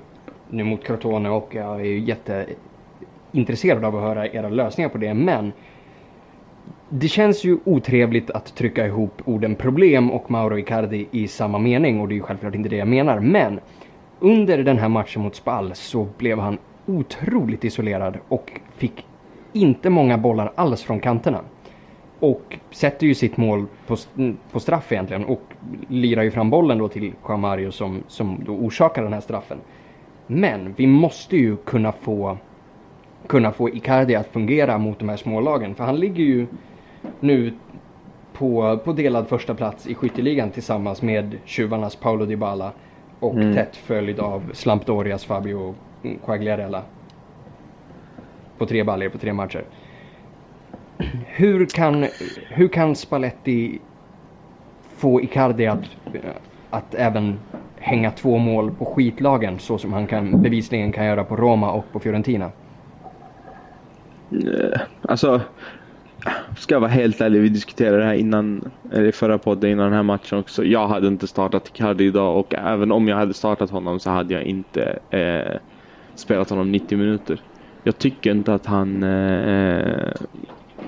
[0.49, 5.13] nu mot Crotone och jag är ju jätteintresserad av att höra era lösningar på det.
[5.13, 5.51] Men
[6.89, 12.01] det känns ju otrevligt att trycka ihop orden problem och Mauro Icardi i samma mening
[12.01, 13.19] och det är ju självklart inte det jag menar.
[13.19, 13.59] Men
[14.19, 19.05] under den här matchen mot Spall så blev han otroligt isolerad och fick
[19.53, 21.41] inte många bollar alls från kanterna.
[22.19, 23.97] Och sätter ju sitt mål på,
[24.51, 25.41] på straff egentligen och
[25.87, 29.57] lirar ju fram bollen då till Juan som, som då orsakar den här straffen.
[30.27, 32.37] Men vi måste ju kunna få
[33.27, 35.75] kunna få Icardi att fungera mot de här smålagen.
[35.75, 36.47] För han ligger ju
[37.19, 37.53] nu
[38.33, 42.71] på, på delad första plats i skytteligan tillsammans med tjuvarnas Paolo Dybala
[43.19, 43.55] och mm.
[43.55, 45.75] tätt följd av Slampdorias Fabio
[46.25, 46.83] Quagliarella.
[48.57, 49.63] På tre baller på tre matcher.
[51.25, 52.05] Hur kan,
[52.49, 53.79] hur kan Spalletti
[54.97, 55.83] få Icardi att,
[56.69, 57.39] att även
[57.75, 61.85] hänga två mål på skitlagen så som han kan, bevisligen kan göra på Roma och
[61.91, 62.51] på Fiorentina?
[64.31, 65.41] Eh, alltså,
[66.57, 69.85] ska jag vara helt ärlig, vi diskuterade det här innan, eller i förra podden innan
[69.85, 70.63] den här matchen också.
[70.63, 74.33] Jag hade inte startat Icardi idag och även om jag hade startat honom så hade
[74.33, 75.59] jag inte eh,
[76.15, 77.41] spelat honom 90 minuter.
[77.83, 80.13] Jag tycker inte att han eh, eh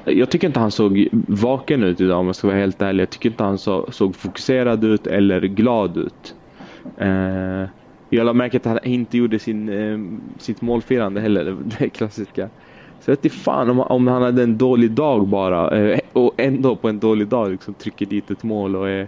[0.06, 3.02] jag tycker inte han såg vaken ut idag om jag ska vara helt ärlig.
[3.02, 6.36] Jag tycker inte han så, såg fokuserad ut eller glad ut.
[6.98, 7.66] Eh,
[8.10, 10.00] jag lade märke till att han inte gjorde sin, eh,
[10.40, 12.50] sitt målfirande heller, det klassiska.
[13.00, 16.76] Så jag vet fan om, om han hade en dålig dag bara eh, och ändå
[16.76, 19.08] på en dålig dag liksom trycker dit ett mål och är,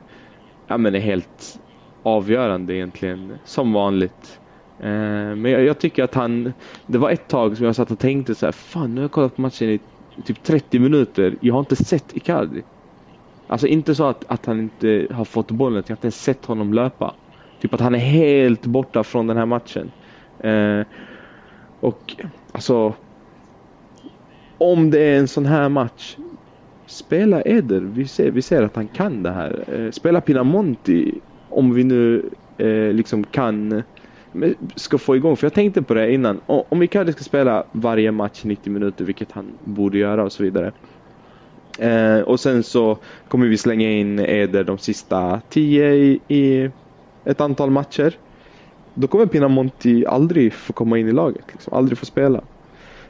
[0.67, 1.59] ja, men är helt
[2.03, 4.39] avgörande egentligen, som vanligt.
[4.79, 6.53] Eh, men jag, jag, tycker att han,
[6.87, 9.11] det var ett tag som jag satt och tänkte så här, fan nu har jag
[9.11, 9.79] kollat på matchen i
[10.25, 12.63] typ 30 minuter, jag har inte sett Icardi.
[13.47, 16.45] Alltså inte så att, att han inte har fått bollen, jag har inte ens sett
[16.45, 17.13] honom löpa.
[17.61, 19.91] Typ att han är helt borta från den här matchen.
[20.39, 20.81] Eh,
[21.79, 22.15] och
[22.51, 22.93] alltså
[24.57, 26.15] om det är en sån här match
[26.85, 27.81] spela Eder.
[27.81, 29.63] Vi ser, vi ser att han kan det här.
[29.67, 33.83] Eh, spela Pinamonti om vi nu eh, liksom kan
[34.75, 35.37] ska få igång.
[35.37, 36.41] För jag tänkte på det innan.
[36.45, 40.71] Om Icardi ska spela varje match 90 minuter, vilket han borde göra och så vidare.
[41.79, 46.69] Eh, och sen så kommer vi slänga in Eder de sista 10 i, i
[47.25, 48.17] ett antal matcher.
[48.93, 51.45] Då kommer Pinamonti aldrig få komma in i laget.
[51.51, 51.73] Liksom.
[51.73, 52.41] Aldrig få spela.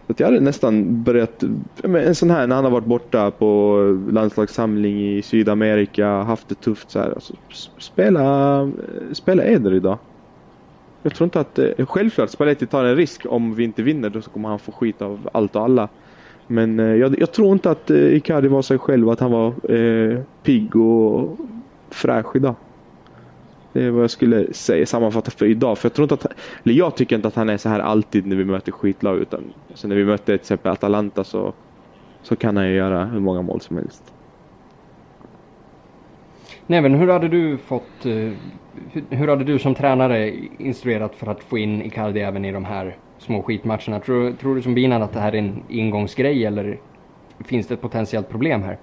[0.07, 1.43] Så jag hade nästan börjat,
[1.83, 3.77] en sån här när han har varit borta på
[4.11, 7.09] landslagssamling i Sydamerika, haft det tufft så här.
[7.09, 7.33] Alltså,
[7.77, 8.71] spela,
[9.13, 9.97] spela Eder idag.
[11.03, 14.21] Jag tror inte att, eh, självklart Spalletti tar en risk om vi inte vinner då
[14.21, 15.89] kommer han få skit av allt och alla.
[16.47, 19.71] Men eh, jag, jag, tror inte att eh, Icardi var sig själv, att han var
[19.71, 21.37] eh, pigg och
[21.89, 22.55] fräsch idag.
[23.73, 25.77] Det är vad jag skulle säga, sammanfatta för idag.
[25.77, 26.25] För jag tror inte att,
[26.63, 29.17] eller jag tycker inte att han är så här alltid när vi möter skitlag.
[29.17, 31.53] Utan alltså när vi möter till exempel Atalanta så,
[32.21, 34.13] så kan han ju göra hur många mål som helst.
[36.67, 38.31] Nej men hur hade du fått, eh,
[39.09, 42.95] hur hade du som tränare instruerat för att få in Icardi även i de här
[43.17, 43.99] små skitmatcherna?
[43.99, 46.77] Tror, tror du som Binan att det här är en ingångsgrej eller
[47.45, 48.77] finns det ett potentiellt problem här?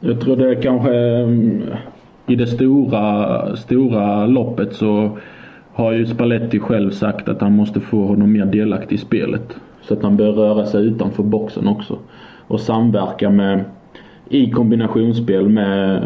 [0.00, 1.28] Jag tror det kanske eh,
[2.26, 5.18] i det stora, stora loppet så
[5.72, 9.56] har ju Spalletti själv sagt att han måste få honom mer delaktig i spelet.
[9.82, 11.98] Så att han bör röra sig utanför boxen också.
[12.46, 13.64] Och samverka med,
[14.28, 16.02] i kombinationsspel med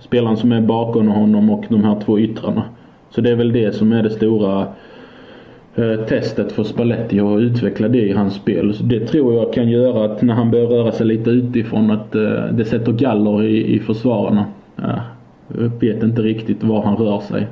[0.00, 2.62] spelaren som är bakom honom och de här två yttrarna.
[3.10, 4.66] Så det är väl det som är det stora
[5.74, 8.74] eh, testet för Spalletti att utveckla det i hans spel.
[8.74, 12.14] Så det tror jag kan göra att när han börjar röra sig lite utifrån att
[12.14, 14.46] eh, det sätter galler i, i försvararna.
[14.76, 15.00] Ja,
[15.48, 17.46] jag vet inte riktigt var han rör sig.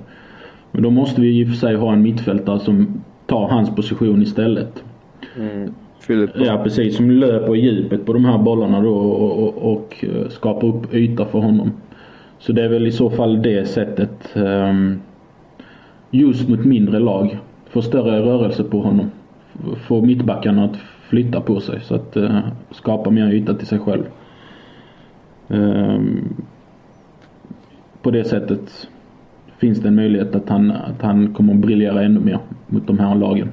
[0.71, 4.23] Men då måste vi i och för sig ha en mittfältare som tar hans position
[4.23, 4.85] istället.
[5.37, 5.75] Mm.
[6.35, 10.29] Ja precis, som löper i djupet på de här bollarna då och, och, och, eh,
[10.29, 11.73] skapar upp yta för honom.
[12.39, 15.01] Så det är väl i så fall det sättet ehm,
[16.11, 17.39] just mot mindre lag.
[17.71, 19.11] Få större rörelse på honom.
[19.77, 20.77] Få mittbackarna att
[21.09, 22.39] flytta på sig så att eh,
[22.71, 24.05] skapa mer yta till sig själv.
[25.49, 26.35] Ehm,
[28.03, 28.89] på det sättet
[29.59, 32.99] finns det en möjlighet att han, att han kommer att briljera ännu mer mot de
[32.99, 33.49] här lagen.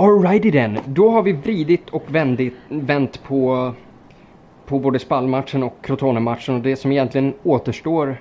[0.00, 3.72] Alrighty then, då har vi vridit och vändit, vänt på,
[4.66, 8.16] på både spallmatchen och Crotone-matchen och det som egentligen återstår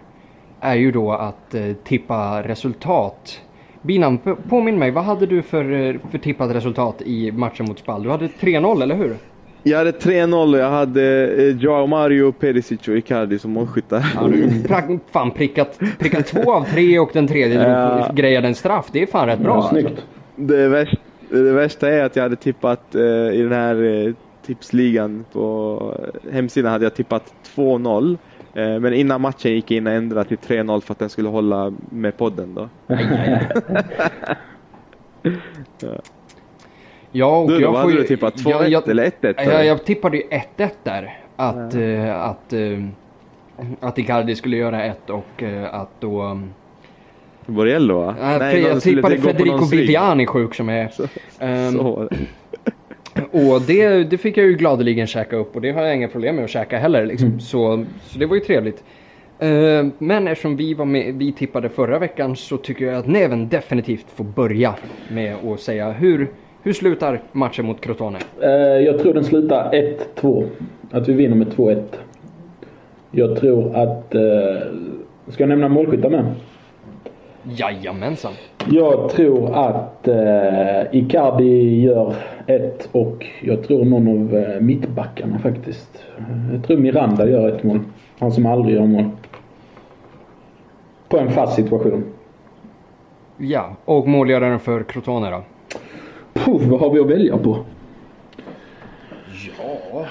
[0.60, 3.42] är ju då att eh, tippa resultat
[3.82, 4.18] Binan,
[4.50, 8.04] påminn mig, vad hade du för, eh, för tippat resultat i matchen mot Spal?
[8.04, 9.16] Du hade 3-0, eller hur?
[9.64, 14.06] Jag hade 3-0 och jag hade eh, Joao Mario, Perisic och Icardi som målskyttar.
[14.16, 18.12] Ja, du pra- fan prickat, prickat två av tre och den tredje Ja.
[18.14, 18.86] grejade en straff.
[18.92, 19.50] Det är fan rätt bra.
[19.52, 19.70] Ja, alltså.
[19.70, 20.06] snyggt.
[20.36, 20.98] Det, värsta,
[21.30, 23.02] det värsta är att jag hade tippat eh,
[23.32, 24.14] i den här eh,
[24.46, 28.18] tipsligan på eh, hemsidan hade jag tippat 2-0.
[28.54, 31.30] Eh, men innan matchen gick jag in och ändrade till 3-0 för att den skulle
[31.30, 32.70] hålla med podden då.
[37.12, 38.36] Ja, och Du jag vad hade ju- du tippat?
[38.36, 39.34] 2-1 jag- jag- eller 1-1?
[39.38, 41.20] Jag, jag tippade ju 1-1 där.
[41.36, 42.86] Att, eh, att, eh,
[43.80, 46.22] att Icardi skulle göra ett och eh, att då...
[46.24, 46.54] um,
[47.46, 48.16] Borrello va?
[48.20, 49.66] Nej, men jag tippade Federico.
[49.66, 50.88] Viviani sjuk som är.
[50.88, 51.04] Så,
[52.10, 52.18] det.
[53.32, 56.36] Och det, det fick jag ju gladeligen käka upp och det har jag inga problem
[56.36, 57.06] med att käka heller.
[57.06, 57.40] Liksom.
[57.40, 58.84] Så, så det var ju trevligt.
[59.40, 63.50] Eh, Men eftersom vi, var med, vi tippade förra veckan så tycker jag att Neven
[63.50, 64.76] definitivt får börja
[65.12, 66.28] med att säga hur,
[66.64, 68.18] hur slutar matchen mot Crotone?
[68.42, 68.50] Eh,
[68.86, 69.72] Jag tror den slutar
[70.22, 70.48] 1-2.
[70.92, 71.84] Att vi vinner med 2-1.
[73.12, 74.16] Jag tror att...
[74.16, 74.22] eh,
[75.28, 76.26] Ska jag nämna målskyttar med?
[77.44, 78.34] Jajamensan.
[78.72, 82.16] Jag tror att eh, Icardi gör
[82.48, 86.06] ett och jag tror någon av eh, mittbackarna faktiskt.
[86.54, 87.80] Jag tror Miranda gör ett mål.
[88.20, 89.10] Han som aldrig gör mål.
[91.10, 92.04] På en fast situation.
[93.38, 95.44] Ja, och målgöraren för Crotone då?
[96.34, 97.58] Puh, vad har vi att välja på?
[99.58, 100.06] Ja.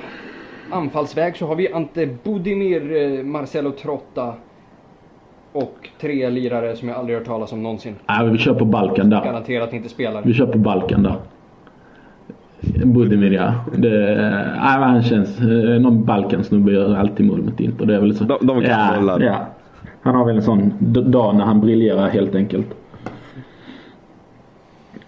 [0.71, 4.35] Anfallsväg så har vi Ante Budimir, eh, Marcelo Trotta
[5.59, 7.95] och tre lirare som jag aldrig hört talas om någonsin.
[8.09, 9.25] Nej, vi kör på Balkan där.
[9.25, 10.23] Garanterat inte spelar.
[10.23, 11.15] Vi kör på Balkan där.
[12.85, 13.55] Budimir ja.
[13.77, 13.89] Det,
[14.63, 15.41] nej, men han känns...
[15.41, 17.87] eh, Någon Balkansnubbe gör alltid mål mot Inter.
[17.87, 18.25] Det är väl så.
[18.25, 19.21] De- de kan ja, hålla.
[19.25, 19.47] ja.
[20.03, 20.73] Han har väl en sån
[21.11, 22.67] dag när han briljerar helt enkelt.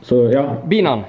[0.02, 0.56] Så ja.
[0.66, 1.00] Binan.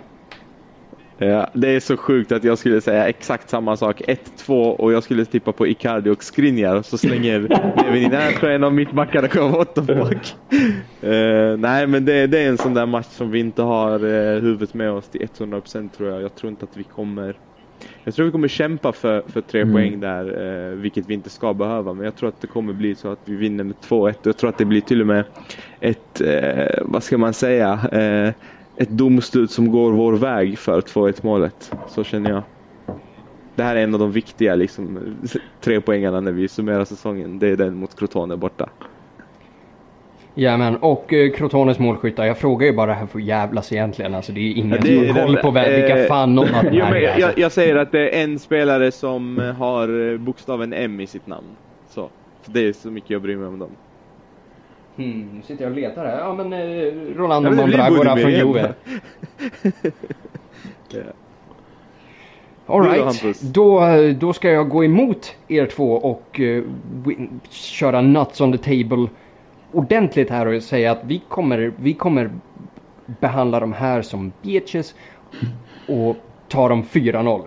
[1.26, 4.02] Ja, det är så sjukt att jag skulle säga exakt samma sak.
[4.48, 7.40] 1-2 och jag skulle tippa på Icardi och Skriniar så slänger
[7.84, 8.12] Nevin in.
[8.12, 10.36] Jag tror en av mittbackarna kommer what the fuck.
[11.60, 14.74] Nej men det, det är en sån där match som vi inte har uh, huvudet
[14.74, 16.22] med oss till 100% tror jag.
[16.22, 17.36] Jag tror inte att vi kommer
[18.04, 19.74] jag tror vi kommer kämpa för, för tre Mm.
[19.74, 20.26] poäng där,
[20.72, 21.94] eh, vilket vi inte ska behöva.
[21.94, 24.16] Men jag tror att det kommer bli så att vi vinner med 2-1.
[24.24, 25.26] Jag tror att det blir till och med
[25.80, 27.80] ett, eh, vad ska man säga,
[28.82, 31.72] ett domslut som går vår väg för 2-1 målet.
[31.88, 32.44] Så känner jag.
[33.56, 35.00] Det här är en av de viktiga liksom,
[35.62, 37.40] tre poängarna när vi summerar säsongen.
[37.40, 38.70] Det är den mot Crotone borta.
[40.36, 42.26] Jajamän, och eh, Crotones målskyttar.
[42.26, 44.16] Jag frågar ju bara här för att jävlas egentligen.
[44.16, 46.36] Alltså det är ju ingen Ja, det som har koll på vem, vilka eh, fan
[46.36, 47.20] någon av de här är.
[47.20, 51.08] jag, jag, säger att det är en spelare som eh, har eh, bokstaven M i
[51.08, 51.48] sitt namn.
[51.90, 52.10] Så.
[52.46, 53.72] Så det är så mycket jag bryr mig om dem.
[54.98, 56.20] Hmm, nu sitter jag och letar här.
[56.20, 58.32] Ja men eh, Rolando Ja, Budimir från.
[58.32, 58.74] Juve.
[60.94, 61.00] Ja.
[61.00, 61.04] Du
[62.68, 63.40] då, Alright, Hampus?
[63.40, 63.82] då,
[64.20, 66.64] då ska jag gå emot er två och eh,
[67.06, 69.08] win- köra nuts on the table
[69.72, 72.30] ordentligt här och säga att vi kommer, vi kommer
[73.06, 74.96] behandla de här som bitches
[75.88, 76.16] och
[76.48, 77.42] ta dem 4-0.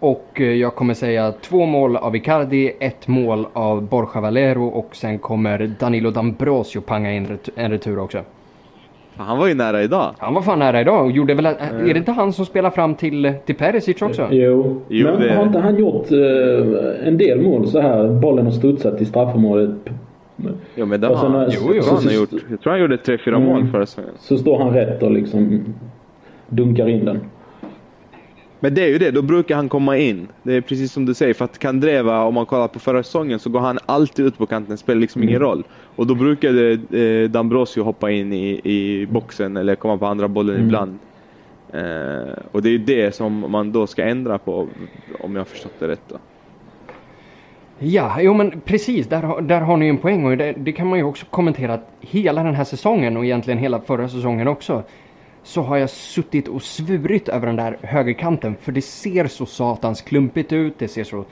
[0.00, 4.96] Och eh, jag kommer säga två mål av Icardi, ett mål av Borja Valero och
[4.96, 8.18] sen kommer Danilo D'Ambrosio panga in en retur också.
[9.16, 10.14] Han var ju nära idag.
[10.18, 12.94] Han var fan nära idag och gjorde väl, är det inte han som spelar fram
[12.94, 14.28] till, till Perisic också?
[14.30, 14.82] Jo.
[14.88, 18.08] Jo, men har inte han gjort eh, en del mål så här?
[18.08, 19.70] Bollen har studsat i straffområdet.
[20.74, 21.50] Jo men det har han.
[21.50, 21.82] Jo, jo.
[21.86, 22.30] han har gjort.
[22.50, 23.42] Jag tror han gjorde 3-4 Mm.
[23.44, 24.10] mål förra säsongen.
[24.18, 25.64] Så står han rätt och liksom
[26.48, 27.20] dunkar in den.
[28.60, 30.28] Men det är ju det, då brukar han komma in.
[30.42, 33.38] Det är precis som du säger, för att Kandreva, om man kollar på förra säsongen,
[33.38, 35.64] så går han alltid ut på kanten, spelar liksom ingen roll.
[35.96, 40.54] Och då brukade eh, Dambrosio hoppa in i, i boxen eller komma på andra bollen
[40.54, 40.66] Mm.
[40.66, 40.98] ibland.
[41.72, 44.68] Eh, och det är ju det som man då ska ändra på,
[45.20, 46.16] om jag har förstått det rätt då.
[47.78, 50.98] Ja, jo men precis, där, där har ni en poäng och det, det kan man
[50.98, 54.82] ju också kommentera att hela den här säsongen och egentligen hela förra säsongen också
[55.48, 60.02] så har jag suttit och svurit över den där högerkanten för det ser så satans
[60.02, 61.24] klumpigt ut, det ser så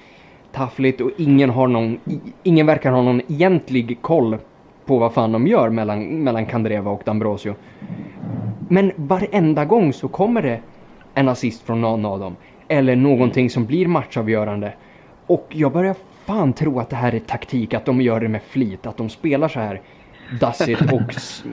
[0.52, 1.98] taffligt och ingen har någon,
[2.42, 4.38] ingen verkar ha någon egentlig koll
[4.86, 7.54] på vad fan de gör mellan, mellan Kandreva och D'Ambrosio.
[8.68, 10.60] Men varenda gång så kommer det
[11.14, 12.36] en assist från någon av dem.
[12.68, 14.72] Eller någonting som blir matchavgörande.
[15.26, 15.94] Och jag börjar
[16.24, 18.86] fan tro att det här är taktik, att de gör det med flit.
[18.86, 19.80] Att de spelar så här
[20.40, 21.02] dassigt och,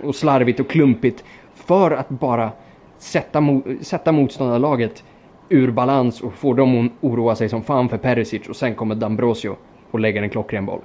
[0.08, 1.24] och slarvigt och klumpigt.
[1.68, 2.52] För att bara
[2.98, 5.04] sätta, mo- sätta motståndarlaget
[5.50, 8.50] ur balans och få dem att oroa sig som fan för Perisic.
[8.50, 9.56] Och sen kommer D'Ambrosio
[9.92, 10.82] och lägger en klockren boll.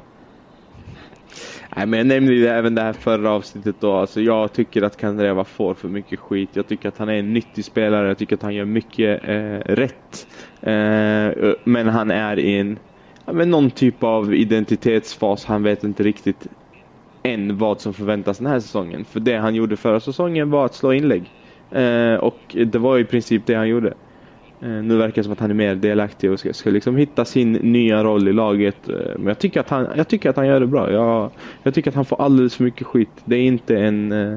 [1.76, 3.93] Nej, men jag nämnde ju även det här förra avsnittet då.
[3.93, 6.57] Alltså, jag tycker att Kandreva får för mycket skit.
[6.57, 8.09] Jag tycker att han är en nyttig spelare.
[8.09, 10.29] Jag tycker att han gör mycket eh, rätt.
[10.61, 12.79] Eh, men han är i en,
[13.24, 15.45] ja, men någon typ av identitetsfas.
[15.45, 16.47] Han vet inte riktigt
[17.35, 19.05] än vad som förväntas den här säsongen.
[19.05, 21.31] För det han gjorde förra säsongen var att slå inlägg.
[21.70, 23.95] Eh, och det var i princip det han gjorde.
[24.61, 27.24] Eh, nu verkar det som att han är mer delaktig och ska, ska liksom hitta
[27.24, 28.89] sin nya roll i laget.
[28.89, 30.93] Eh, men jag tycker att han, jag tycker att han gör det bra.
[30.93, 31.31] Jag,
[31.62, 33.22] jag tycker att han får alldeles för mycket skit.
[33.24, 34.12] Det är inte en...
[34.12, 34.35] Eh,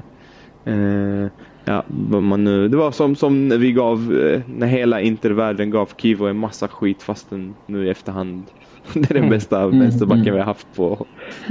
[0.66, 1.28] eh
[1.66, 1.84] ja,
[2.22, 4.00] man nu, det var som, som vi gav,
[4.48, 8.44] när hela intervärlden gav Kivo en massa skit fastän nu i efterhand
[8.94, 9.30] det är den mm.
[9.30, 9.80] bästa mm.
[9.80, 10.34] vänsterbacken mm.
[10.34, 11.06] vi har haft på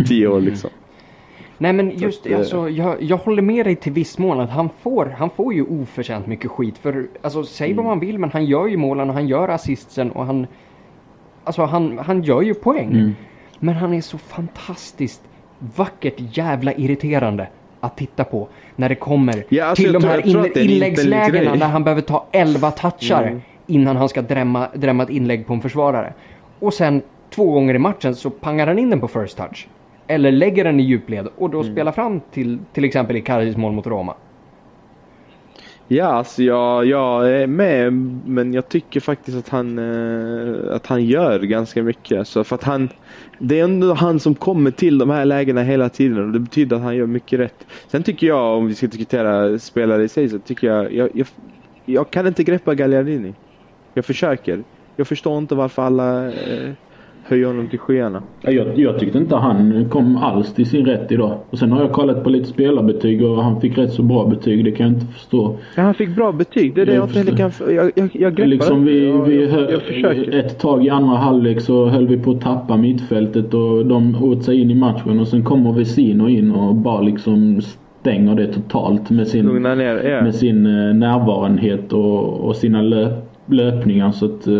[0.09, 0.71] tio år liksom.
[1.63, 4.69] Nej men just det, alltså, jag, jag håller med dig till viss mån att han
[4.83, 6.79] får, han får ju oförtjänt mycket skit.
[6.79, 7.77] För alltså säg mm.
[7.77, 10.47] vad man vill men han gör ju målen och han gör assistsen och han...
[11.45, 12.93] Alltså han, han gör ju poäng.
[12.93, 13.15] Mm.
[13.59, 15.23] Men han är så fantastiskt
[15.77, 17.49] vackert jävla irriterande
[17.81, 18.49] att titta på.
[18.77, 22.71] När det kommer ja, alltså, till de här in, inläggslägena när han behöver ta 11
[22.71, 23.41] touchar mm.
[23.67, 26.13] innan han ska drämma, drämma ett inlägg på en försvarare.
[26.59, 29.69] Och sen två gånger i matchen så pangar han in den på first touch.
[30.11, 31.73] Eller lägger den i djupled och då mm.
[31.73, 34.15] spelar fram till till exempel i Karis mål mot Roma.
[35.89, 37.93] Ja, alltså jag, jag är med
[38.27, 42.19] men jag tycker faktiskt att han, eh, att han gör ganska mycket.
[42.19, 42.89] Alltså för att han,
[43.39, 46.77] det är ändå han som kommer till de här lägena hela tiden och det betyder
[46.77, 47.67] att han gör mycket rätt.
[47.89, 51.27] Sen tycker jag, om vi ska diskutera spelare i sig, så tycker jag, jag, jag,
[51.85, 53.35] jag kan inte greppa Gagliardini.
[53.95, 54.63] Jag försöker.
[54.97, 56.73] Jag förstår inte varför alla eh,
[57.25, 58.23] höja honom till skyarna.
[58.41, 61.39] Jag, jag tyckte inte han kom alls till sin rätt idag.
[61.51, 64.65] Och sen har jag kollat på lite spelarbetyg och han fick rätt så bra betyg.
[64.65, 65.57] Det kan jag inte förstå.
[65.77, 66.75] Ja, han fick bra betyg.
[66.75, 67.53] Det är det jag, jag inte kan...
[67.75, 69.51] Jag, jag, jag greppar liksom vi, vi
[70.03, 74.25] jag, Ett tag i andra halvlek så höll vi på att tappa mittfältet och de
[74.25, 75.21] åt sig in i matchen.
[75.21, 77.61] Och sen kommer Vesino in och bara liksom
[78.01, 80.23] stänger det totalt med sin, ner, ja.
[80.23, 84.55] med sin eh, närvarenhet och, och sina löp löpningar så att, eh,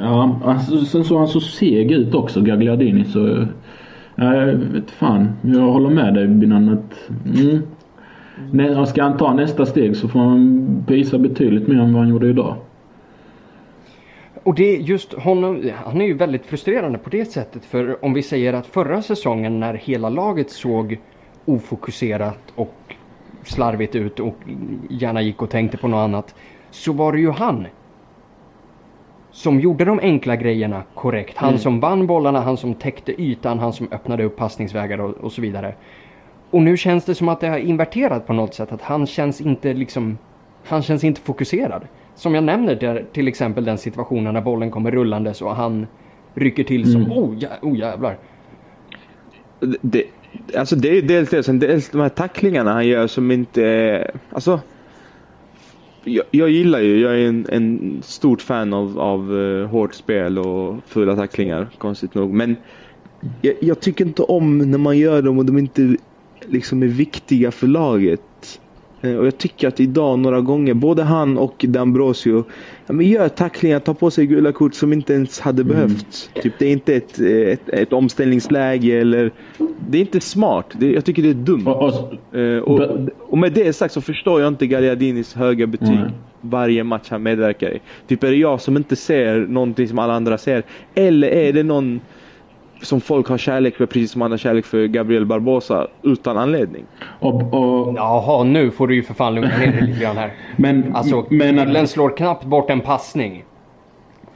[0.00, 0.40] ja.
[0.44, 3.46] Alltså, sen såg han så seg ut också, Gagliardini så,
[4.14, 5.32] jag vet fan.
[5.42, 7.10] Jag håller med dig Binan att,
[7.40, 7.62] mm.
[8.50, 12.10] När, ska han ta nästa steg så får han visa betydligt mer än vad han
[12.10, 12.56] gjorde idag.
[14.42, 17.64] Och det är just honom, han är ju väldigt frustrerande på det sättet.
[17.64, 20.98] För om vi säger att förra säsongen när hela laget såg
[21.44, 22.74] ofokuserat och
[23.42, 24.36] slarvigt ut och
[24.90, 26.34] gärna gick och tänkte på något annat.
[26.70, 27.66] Så var det ju han
[29.44, 31.36] som gjorde de enkla grejerna korrekt.
[31.36, 31.58] Han mm.
[31.58, 35.40] som vann bollarna, han som täckte ytan, han som öppnade upp passningsvägar och, och, så
[35.40, 35.74] vidare.
[36.50, 38.72] Och nu känns det som att det har inverterat på något sätt.
[38.72, 40.18] Att han känns inte liksom...
[40.64, 41.82] Han känns inte fokuserad.
[42.14, 45.86] Som jag nämner där, till exempel den situationen när bollen kommer rullandes och han
[46.34, 47.12] rycker till som mm.
[47.12, 48.18] oh, jä oh jävlar.
[49.80, 50.04] Det,
[50.56, 54.10] alltså det är dels det, sen dels de här tacklingarna han gör som inte...
[54.30, 54.60] Alltså
[56.04, 60.38] jag, jag, gillar ju, jag är en, en stort fan av, av uh, hårt spel
[60.38, 62.34] och fulla tacklingar, konstigt nog.
[62.34, 62.56] Men
[63.42, 65.96] jag, jag, tycker inte om när man gör dem och de inte
[66.46, 68.60] liksom är viktiga för laget.
[69.04, 72.44] Eh, och jag tycker att idag några gånger, både han och D'Ambrosio,
[72.86, 75.74] ja, men gör tacklingar, tar på sig gula kort som inte ens hade mm.
[75.74, 76.30] behövts.
[76.42, 79.30] Typ, det är inte ett, ett, ett omställningsläge eller...
[79.88, 80.66] Det är inte smart.
[80.72, 81.66] Det, jag tycker det är dumt.
[81.66, 85.88] Och, och, eh, och, och, med det sagt så förstår jag inte Gagliardinis höga betyg.
[85.88, 86.10] Mm.
[86.40, 87.80] Varje match han medverkar i.
[88.06, 90.62] Typ är det jag som inte ser någonting som alla andra ser?
[90.94, 92.00] Eller är det någon
[92.82, 96.84] som folk har kärlek för precis som man har kärlek för Gabriel Barbosa utan anledning.
[97.20, 97.94] Och, och...
[97.96, 100.32] Jaha, nu får du ju för fan lugna ner dig lite grann här.
[100.56, 103.44] Men, alltså, men killen slår knappt bort en passning.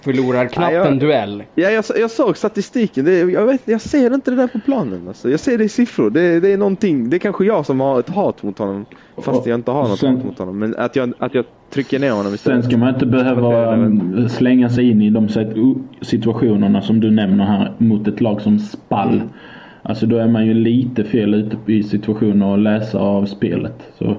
[0.01, 1.43] Förlorar knappt ja, jag, en duell.
[1.55, 3.05] Ja, jag, jag såg statistiken.
[3.05, 5.09] Det, jag, vet, jag ser inte det där på planen.
[5.09, 5.31] Alltså.
[5.31, 6.11] Jag ser det i siffror.
[6.11, 7.11] Det, det är någonting.
[7.11, 8.87] Det är kanske jag som har ett hat mot honom.
[9.17, 10.59] Fast jag inte har något sen, hat mot honom.
[10.59, 12.63] Men att jag, att jag trycker ner honom istället.
[12.65, 13.79] Sen ska man inte behöva
[14.29, 15.29] slänga sig in i de
[16.01, 19.15] situationerna som du nämner här mot ett lag som Spall.
[19.15, 19.29] Mm.
[19.83, 23.83] Alltså då är man ju lite fel ute i situationer och läsa av spelet.
[23.99, 24.17] Så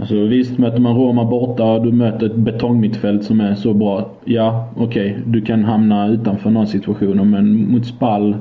[0.00, 4.10] Alltså visst, möter man Roma borta och du möter ett betongmittfält som är så bra.
[4.24, 8.36] Ja, okej, okay, du kan hamna utanför några situationer men mot Spall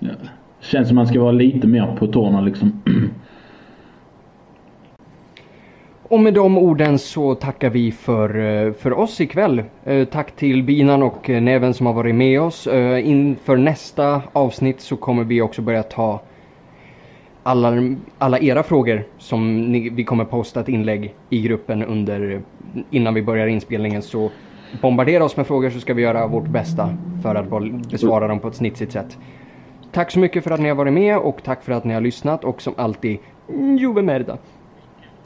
[0.00, 0.10] ja,
[0.60, 2.82] känns som man ska vara lite mer på tårna liksom.
[6.02, 9.62] Och med de orden så tackar vi för, eh, för oss ikväll.
[9.84, 12.68] Eh, tack till Binan och eh, Neven som har varit med oss.
[13.02, 16.20] Inför nästa avsnitt så kommer vi också börja ta
[17.42, 17.72] alla,
[18.18, 22.42] alla era frågor som ni, vi kommer posta ett inlägg i gruppen under
[22.90, 24.30] innan vi börjar inspelningen så
[24.80, 28.48] bombardera oss med frågor så ska vi göra vårt bästa för att besvara dem på
[28.48, 29.18] ett snitsigt sätt.
[29.92, 32.00] tack så mycket för att ni har varit med och tack för att ni har
[32.00, 33.18] lyssnat och som alltid,
[33.78, 34.38] Juve Merda.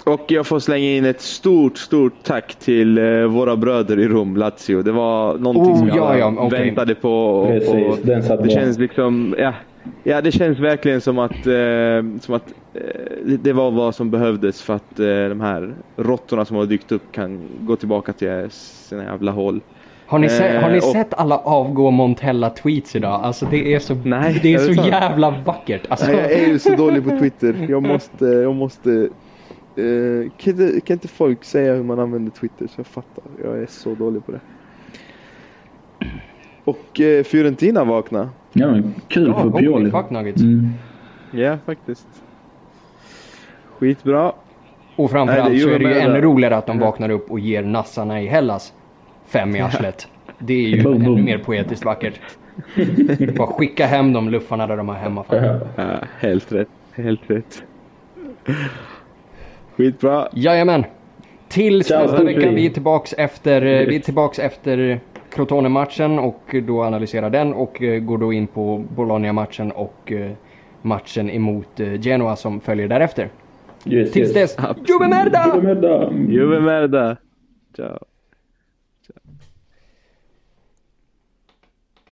[0.05, 4.37] Och jag får slänga in ett stort, stort tack till eh, våra bröder i Rom,
[4.37, 4.83] Lazio.
[4.83, 6.65] Det var någonting Oh, som jag ja, ja, okej.
[6.65, 7.11] väntade på.
[7.11, 8.55] Och, Precis, och den satt det bra.
[8.55, 9.55] känns liksom, ja,
[10.05, 14.63] ja, det känns verkligen som att, eh, som att eh, det- var vad som behövdes
[14.63, 19.05] för att eh, de här råttorna som har dykt upp kan gå tillbaka till sina
[19.05, 19.61] jävla hål.
[20.07, 23.21] Har ni, se, Eh, har ni och- sett alla avgå Montella tweets idag?
[23.25, 24.87] Alltså det är så, Nej, det är så sant?
[24.87, 25.83] jävla vackert.
[25.89, 27.57] Alltså, Nej, jag är ju så dålig på Twitter.
[27.69, 28.91] Jag måste, jag måste...
[29.77, 33.25] eh, kan, inte, kan inte folk säga hur man använder Twitter så jag fattar?
[33.45, 34.41] Jag är så dålig på det.
[36.65, 38.31] Och eh, Fiorentina vakna.
[38.57, 39.91] Ja, men kul ja, för Pioli.
[39.91, 40.43] fuck nuggets.
[40.43, 40.69] Mm.
[41.31, 42.07] Ja, faktiskt.
[43.79, 44.33] Skitbra.
[44.97, 46.21] Och framförallt Nej, så är det ju ännu där.
[46.23, 48.73] roligare att de vaknar upp och ger nassarna i Hellas
[49.27, 50.09] fem i arslet.
[50.39, 51.25] Det är ju Boom, ännu boom.
[51.25, 52.21] mer poetiskt vackert.
[53.37, 55.25] Bara skicka hem de luffarna där de har hemma.
[55.77, 55.85] Ja,
[56.19, 56.69] helt rätt.
[56.93, 57.63] Helt rätt.
[59.77, 60.29] Skitbra.
[60.33, 60.85] Jajamän.
[61.49, 62.51] Tills Ciao, nästa vecka.
[62.51, 65.01] Vi är tillbaks efter, eh, vi är tillbaks efter
[65.37, 70.31] Crotone-matchen och då analyserar den och eh, går då in på Bologna-matchen och eh,
[70.83, 73.29] matchen emot eh, Genoa som följer därefter.
[73.85, 74.57] Yes, Tills yes.
[74.57, 75.53] dess, Juve Merda!
[75.55, 76.13] Juve Merda!
[76.13, 77.17] Juve merda.
[77.77, 77.99] Ciao.